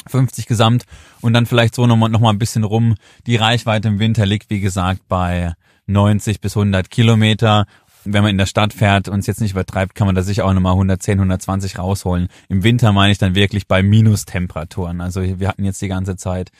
50 0.06 0.46
gesamt 0.46 0.84
und 1.20 1.32
dann 1.32 1.46
vielleicht 1.46 1.74
so 1.74 1.86
nochmal 1.86 2.08
noch 2.08 2.20
mal 2.20 2.30
ein 2.30 2.38
bisschen 2.38 2.64
rum. 2.64 2.94
Die 3.26 3.36
Reichweite 3.36 3.88
im 3.88 3.98
Winter 3.98 4.26
liegt, 4.26 4.50
wie 4.50 4.60
gesagt, 4.60 5.02
bei 5.08 5.54
90 5.86 6.40
bis 6.40 6.56
100 6.56 6.90
Kilometer. 6.90 7.66
Wenn 8.04 8.22
man 8.22 8.30
in 8.30 8.38
der 8.38 8.46
Stadt 8.46 8.72
fährt 8.72 9.08
und 9.08 9.18
es 9.18 9.26
jetzt 9.26 9.40
nicht 9.40 9.50
übertreibt, 9.50 9.94
kann 9.94 10.06
man 10.06 10.14
da 10.14 10.22
sicher 10.22 10.46
auch 10.46 10.54
nochmal 10.54 10.72
110, 10.72 11.18
120 11.18 11.78
rausholen. 11.78 12.28
Im 12.48 12.62
Winter 12.62 12.92
meine 12.92 13.12
ich 13.12 13.18
dann 13.18 13.34
wirklich 13.34 13.66
bei 13.66 13.82
Minustemperaturen. 13.82 15.00
Also 15.02 15.20
wir 15.20 15.48
hatten 15.48 15.64
jetzt 15.64 15.82
die 15.82 15.88
ganze 15.88 16.16
Zeit 16.16 16.50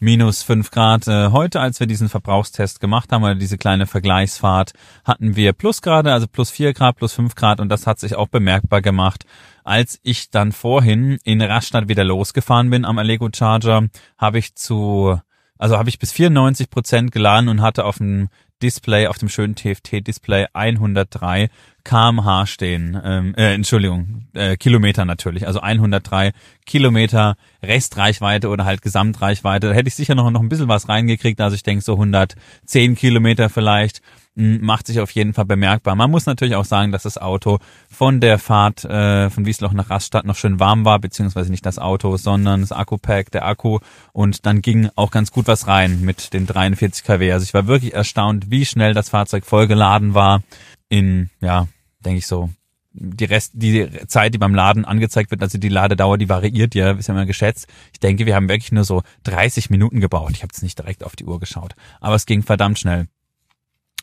minus 0.00 0.42
5 0.42 0.70
Grad. 0.70 1.06
Äh, 1.08 1.30
heute, 1.30 1.60
als 1.60 1.80
wir 1.80 1.86
diesen 1.86 2.10
Verbrauchstest 2.10 2.80
gemacht 2.80 3.10
haben, 3.12 3.22
oder 3.22 3.36
diese 3.36 3.56
kleine 3.56 3.86
Vergleichsfahrt, 3.86 4.72
hatten 5.04 5.34
wir 5.34 5.52
Plusgrade, 5.54 6.12
also 6.12 6.26
plus 6.26 6.50
4 6.50 6.74
Grad, 6.74 6.96
plus 6.96 7.14
5 7.14 7.34
Grad 7.36 7.60
und 7.60 7.70
das 7.70 7.86
hat 7.86 8.00
sich 8.00 8.14
auch 8.14 8.28
bemerkbar 8.28 8.82
gemacht 8.82 9.24
als 9.68 10.00
ich 10.02 10.30
dann 10.30 10.52
vorhin 10.52 11.18
in 11.24 11.42
Rastatt 11.42 11.88
wieder 11.88 12.02
losgefahren 12.02 12.70
bin 12.70 12.84
am 12.84 12.98
Allego 12.98 13.28
Charger, 13.34 13.88
habe 14.16 14.38
ich 14.38 14.54
zu, 14.54 15.20
also 15.58 15.76
habe 15.76 15.90
ich 15.90 15.98
bis 15.98 16.10
94 16.12 16.70
Prozent 16.70 17.12
geladen 17.12 17.48
und 17.48 17.60
hatte 17.60 17.84
auf 17.84 17.98
dem 17.98 18.28
Display, 18.62 19.06
auf 19.06 19.18
dem 19.18 19.28
schönen 19.28 19.54
TFT-Display 19.54 20.46
103 20.52 21.48
kmh 21.84 22.46
stehen. 22.46 23.00
Ähm, 23.04 23.34
äh, 23.36 23.54
Entschuldigung, 23.54 24.26
äh, 24.34 24.56
Kilometer 24.56 25.04
natürlich. 25.04 25.46
Also 25.46 25.60
103 25.60 26.32
Kilometer 26.66 27.36
Restreichweite 27.62 28.48
oder 28.48 28.64
halt 28.64 28.82
Gesamtreichweite. 28.82 29.68
Da 29.68 29.74
hätte 29.74 29.88
ich 29.88 29.94
sicher 29.94 30.14
noch, 30.14 30.30
noch 30.30 30.40
ein 30.40 30.48
bisschen 30.48 30.68
was 30.68 30.88
reingekriegt. 30.88 31.40
Also 31.40 31.54
ich 31.54 31.62
denke 31.62 31.84
so 31.84 31.92
110 31.92 32.96
Kilometer 32.96 33.48
vielleicht 33.48 34.02
macht 34.38 34.86
sich 34.86 35.00
auf 35.00 35.10
jeden 35.10 35.34
Fall 35.34 35.46
bemerkbar. 35.46 35.96
Man 35.96 36.10
muss 36.10 36.26
natürlich 36.26 36.54
auch 36.54 36.64
sagen, 36.64 36.92
dass 36.92 37.02
das 37.02 37.18
Auto 37.18 37.58
von 37.90 38.20
der 38.20 38.38
Fahrt 38.38 38.84
äh, 38.84 39.30
von 39.30 39.46
Wiesloch 39.46 39.72
nach 39.72 39.90
Raststadt 39.90 40.24
noch 40.24 40.36
schön 40.36 40.60
warm 40.60 40.84
war, 40.84 41.00
beziehungsweise 41.00 41.50
nicht 41.50 41.66
das 41.66 41.78
Auto, 41.78 42.16
sondern 42.16 42.60
das 42.60 42.70
Akku-Pack, 42.70 43.32
der 43.32 43.44
Akku. 43.44 43.80
Und 44.12 44.46
dann 44.46 44.62
ging 44.62 44.90
auch 44.94 45.10
ganz 45.10 45.32
gut 45.32 45.48
was 45.48 45.66
rein 45.66 46.02
mit 46.02 46.32
den 46.32 46.46
43 46.46 47.04
kW. 47.04 47.32
Also 47.32 47.42
ich 47.42 47.52
war 47.54 47.66
wirklich 47.66 47.94
erstaunt, 47.94 48.50
wie 48.50 48.64
schnell 48.64 48.94
das 48.94 49.08
Fahrzeug 49.08 49.44
vollgeladen 49.44 50.14
war. 50.14 50.42
In, 50.88 51.30
ja, 51.40 51.66
denke 52.04 52.18
ich 52.18 52.26
so, 52.26 52.50
die 52.92 53.24
Rest, 53.24 53.52
die 53.54 53.88
Zeit, 54.06 54.34
die 54.34 54.38
beim 54.38 54.54
Laden 54.54 54.84
angezeigt 54.84 55.30
wird, 55.30 55.42
also 55.42 55.58
die 55.58 55.68
Ladedauer, 55.68 56.16
die 56.16 56.28
variiert 56.28 56.74
ja, 56.74 56.92
ist 56.92 57.08
ja 57.08 57.14
immer 57.14 57.26
geschätzt. 57.26 57.66
Ich 57.92 58.00
denke, 58.00 58.24
wir 58.24 58.34
haben 58.34 58.48
wirklich 58.48 58.72
nur 58.72 58.84
so 58.84 59.02
30 59.24 59.70
Minuten 59.70 60.00
gebraucht. 60.00 60.32
Ich 60.34 60.42
habe 60.42 60.50
jetzt 60.52 60.62
nicht 60.62 60.78
direkt 60.78 61.04
auf 61.04 61.16
die 61.16 61.24
Uhr 61.24 61.40
geschaut, 61.40 61.74
aber 62.00 62.14
es 62.14 62.24
ging 62.26 62.42
verdammt 62.42 62.78
schnell. 62.78 63.08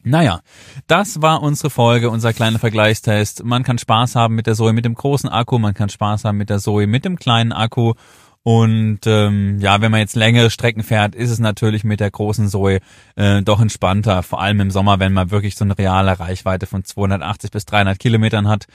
Naja, 0.07 0.41
das 0.85 1.23
war 1.23 1.41
unsere 1.41 1.71
Folge, 1.71 2.11
unser 2.11 2.31
kleiner 2.31 2.59
Vergleichstest. 2.59 3.43
Man 3.43 3.63
kann 3.63 3.79
Spaß 3.79 4.15
haben 4.15 4.35
mit 4.35 4.45
der 4.45 4.53
Zoe 4.53 4.71
mit 4.71 4.85
dem 4.85 4.93
großen 4.93 5.27
Akku, 5.27 5.57
man 5.57 5.73
kann 5.73 5.89
Spaß 5.89 6.25
haben 6.25 6.37
mit 6.37 6.51
der 6.51 6.59
Zoe 6.59 6.85
mit 6.85 7.05
dem 7.05 7.17
kleinen 7.17 7.51
Akku. 7.51 7.93
Und 8.43 8.99
ähm, 9.07 9.57
ja, 9.59 9.81
wenn 9.81 9.89
man 9.89 10.01
jetzt 10.01 10.15
längere 10.15 10.51
Strecken 10.51 10.83
fährt, 10.83 11.15
ist 11.15 11.31
es 11.31 11.39
natürlich 11.39 11.83
mit 11.83 11.99
der 11.99 12.11
großen 12.11 12.49
Zoe 12.49 12.81
äh, 13.15 13.41
doch 13.41 13.59
entspannter. 13.59 14.21
Vor 14.21 14.39
allem 14.39 14.59
im 14.59 14.69
Sommer, 14.69 14.99
wenn 14.99 15.11
man 15.11 15.31
wirklich 15.31 15.55
so 15.55 15.65
eine 15.65 15.75
reale 15.75 16.19
Reichweite 16.19 16.67
von 16.67 16.83
280 16.83 17.49
bis 17.49 17.65
300 17.65 17.97
Kilometern 17.97 18.47
hat. 18.47 18.67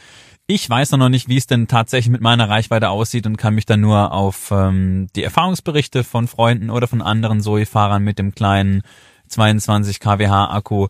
Ich 0.49 0.69
weiß 0.69 0.91
noch 0.93 1.09
nicht, 1.09 1.29
wie 1.29 1.37
es 1.37 1.47
denn 1.47 1.69
tatsächlich 1.69 2.11
mit 2.11 2.23
meiner 2.23 2.49
Reichweite 2.49 2.89
aussieht 2.89 3.29
und 3.29 3.37
kann 3.37 3.55
mich 3.55 3.67
dann 3.67 3.81
nur 3.81 4.11
auf 4.13 4.51
ähm, 4.51 5.07
die 5.15 5.23
Erfahrungsberichte 5.23 6.03
von 6.03 6.27
Freunden 6.27 6.71
oder 6.71 6.89
von 6.89 7.03
anderen 7.03 7.41
Zoe-Fahrern 7.41 8.03
mit 8.03 8.19
dem 8.19 8.35
kleinen 8.35 8.83
22 9.29 10.01
kWh 10.01 10.27
Akku 10.27 10.89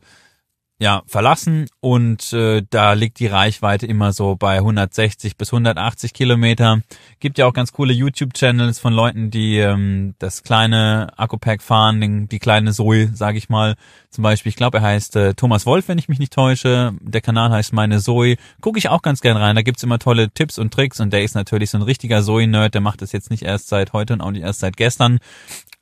ja, 0.80 1.02
verlassen 1.06 1.66
und 1.80 2.32
äh, 2.32 2.62
da 2.70 2.94
liegt 2.94 3.18
die 3.20 3.26
Reichweite 3.26 3.84
immer 3.84 4.14
so 4.14 4.34
bei 4.34 4.56
160 4.56 5.36
bis 5.36 5.52
180 5.52 6.14
Kilometer. 6.14 6.80
Gibt 7.20 7.36
ja 7.36 7.44
auch 7.44 7.52
ganz 7.52 7.72
coole 7.72 7.92
YouTube-Channels 7.92 8.78
von 8.78 8.94
Leuten, 8.94 9.30
die 9.30 9.58
ähm, 9.58 10.14
das 10.18 10.42
kleine 10.42 11.12
Akku-Pack 11.18 11.60
fahren, 11.60 12.00
den, 12.00 12.28
die 12.30 12.38
kleine 12.38 12.72
Zoe, 12.72 13.10
sage 13.14 13.36
ich 13.36 13.50
mal. 13.50 13.76
Zum 14.08 14.22
Beispiel, 14.22 14.48
ich 14.48 14.56
glaube, 14.56 14.78
er 14.78 14.84
heißt 14.84 15.16
äh, 15.16 15.34
Thomas 15.34 15.66
Wolf, 15.66 15.86
wenn 15.88 15.98
ich 15.98 16.08
mich 16.08 16.18
nicht 16.18 16.32
täusche. 16.32 16.94
Der 17.02 17.20
Kanal 17.20 17.50
heißt 17.50 17.74
Meine 17.74 18.00
Zoe. 18.00 18.36
Gucke 18.62 18.78
ich 18.78 18.88
auch 18.88 19.02
ganz 19.02 19.20
gern 19.20 19.36
rein. 19.36 19.56
Da 19.56 19.62
gibt's 19.62 19.82
immer 19.82 19.98
tolle 19.98 20.30
Tipps 20.30 20.58
und 20.58 20.72
Tricks 20.72 20.98
und 20.98 21.12
der 21.12 21.22
ist 21.22 21.34
natürlich 21.34 21.68
so 21.68 21.76
ein 21.76 21.82
richtiger 21.82 22.22
Zoe-Nerd. 22.22 22.72
Der 22.72 22.80
macht 22.80 23.02
das 23.02 23.12
jetzt 23.12 23.30
nicht 23.30 23.42
erst 23.42 23.68
seit 23.68 23.92
heute 23.92 24.14
und 24.14 24.22
auch 24.22 24.30
nicht 24.30 24.44
erst 24.44 24.60
seit 24.60 24.78
gestern 24.78 25.18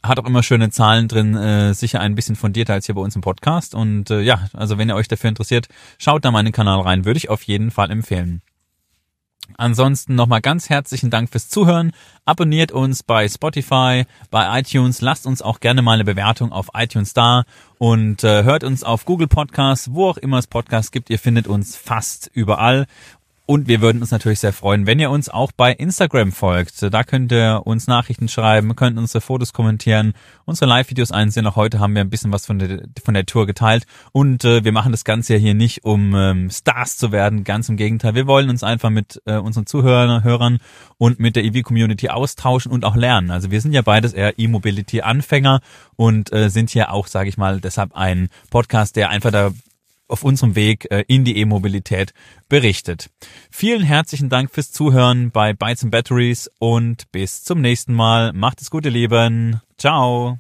hat 0.03 0.19
auch 0.19 0.27
immer 0.27 0.43
schöne 0.43 0.71
Zahlen 0.71 1.09
drin, 1.09 1.35
äh, 1.35 1.75
sicher 1.75 2.01
ein 2.01 2.15
bisschen 2.15 2.37
fundierter 2.37 2.75
als 2.75 2.87
hier 2.87 2.95
bei 2.95 3.01
uns 3.01 3.17
im 3.17 3.23
Podcast. 3.23 3.75
Und 3.75 4.11
äh, 4.11 4.21
ja, 4.21 4.49
also 4.53 4.79
wenn 4.79 4.89
ihr 4.89 4.95
euch 4.95 5.09
dafür 5.09 5.29
interessiert, 5.29 5.69
schaut 5.99 6.25
da 6.25 6.31
meinen 6.31 6.53
Kanal 6.53 6.81
rein, 6.81 7.05
würde 7.05 7.19
ich 7.19 7.31
auf 7.31 7.43
jeden 7.43 7.71
Fall 7.71 7.91
empfehlen. 7.91 8.43
Ansonsten 9.57 10.15
nochmal 10.15 10.41
ganz 10.41 10.69
herzlichen 10.69 11.11
Dank 11.11 11.31
fürs 11.31 11.49
Zuhören. 11.49 11.93
Abonniert 12.25 12.71
uns 12.71 13.03
bei 13.03 13.27
Spotify, 13.29 14.05
bei 14.31 14.61
iTunes. 14.61 15.01
Lasst 15.01 15.27
uns 15.27 15.41
auch 15.41 15.61
gerne 15.61 15.81
mal 15.81 15.95
eine 15.95 16.05
Bewertung 16.05 16.53
auf 16.53 16.69
iTunes 16.75 17.15
da 17.15 17.45
und 17.79 18.23
äh, 18.25 18.45
hört 18.45 18.63
uns 18.63 18.85
auf 18.85 19.05
Google 19.05 19.27
Podcasts, 19.27 19.93
wo 19.93 20.09
auch 20.09 20.19
immer 20.19 20.39
es 20.39 20.47
Podcasts 20.47 20.93
gibt. 20.93 21.09
Ihr 21.09 21.19
findet 21.19 21.49
uns 21.49 21.77
fast 21.77 22.31
überall. 22.35 22.87
Und 23.51 23.67
wir 23.67 23.81
würden 23.81 24.03
uns 24.03 24.11
natürlich 24.11 24.41
sehr 24.41 24.53
freuen, 24.53 24.87
wenn 24.87 25.01
ihr 25.01 25.09
uns 25.09 25.31
auch 25.31 25.53
bei 25.53 25.73
Instagram 25.73 26.33
folgt. 26.33 26.83
Da 26.93 27.03
könnt 27.03 27.33
ihr 27.33 27.63
uns 27.65 27.87
Nachrichten 27.87 28.29
schreiben, 28.29 28.77
könnt 28.77 28.99
unsere 28.99 29.23
Fotos 29.23 29.55
kommentieren, 29.55 30.13
unsere 30.45 30.69
Live-Videos 30.69 31.13
einsehen. 31.13 31.47
Auch 31.47 31.57
heute 31.57 31.81
haben 31.81 31.95
wir 31.95 32.03
ein 32.03 32.11
bisschen 32.11 32.31
was 32.31 32.45
von 32.45 32.59
der, 32.59 32.83
von 33.03 33.15
der 33.15 33.25
Tour 33.25 33.47
geteilt. 33.47 33.87
Und 34.13 34.45
äh, 34.45 34.65
wir 34.65 34.73
machen 34.73 34.93
das 34.93 35.03
Ganze 35.03 35.33
ja 35.33 35.39
hier 35.39 35.55
nicht, 35.55 35.83
um 35.87 36.15
ähm, 36.15 36.51
Stars 36.51 36.99
zu 36.99 37.11
werden. 37.11 37.43
Ganz 37.43 37.71
im 37.71 37.79
Gegenteil. 37.79 38.15
Wir 38.15 38.27
wollen 38.27 38.51
uns 38.51 38.63
einfach 38.63 38.91
mit 38.91 39.23
äh, 39.25 39.39
unseren 39.39 39.65
Zuhörern 39.65 40.23
Hörern 40.25 40.59
und 40.99 41.19
mit 41.19 41.35
der 41.35 41.45
EV-Community 41.45 42.11
austauschen 42.11 42.71
und 42.71 42.85
auch 42.85 42.97
lernen. 42.97 43.31
Also 43.31 43.51
wir 43.51 43.63
sind 43.63 43.73
ja 43.73 43.81
beides 43.81 44.13
eher 44.13 44.39
E-Mobility-Anfänger 44.39 45.63
und 45.97 46.35
äh, 46.35 46.51
sind 46.51 46.69
hier 46.69 46.93
auch, 46.93 47.07
sage 47.07 47.31
ich 47.31 47.39
mal, 47.39 47.63
deshalb 47.63 47.97
ein 47.97 48.29
Podcast, 48.51 48.97
der 48.97 49.09
einfach 49.09 49.31
da 49.31 49.53
auf 50.09 50.25
unserem 50.25 50.57
Weg 50.57 50.91
äh, 50.91 51.05
in 51.07 51.25
die 51.25 51.39
E-Mobilität 51.39 52.13
berichtet. 52.49 53.11
Vielen 53.51 53.83
herzlichen 53.83 54.29
Dank 54.29 54.51
fürs 54.51 54.73
Zuhören 54.73 55.31
bei 55.31 55.53
Bytes 55.53 55.85
and 55.85 55.93
Batteries 55.93 56.51
und 56.59 57.11
bis 57.13 57.45
zum 57.45 57.61
nächsten 57.61 57.95
Mal. 57.95 58.33
Macht 58.33 58.61
es 58.61 58.71
gut, 58.71 58.85
ihr 58.85 58.91
Lieben. 58.91 59.61
Ciao. 59.77 60.39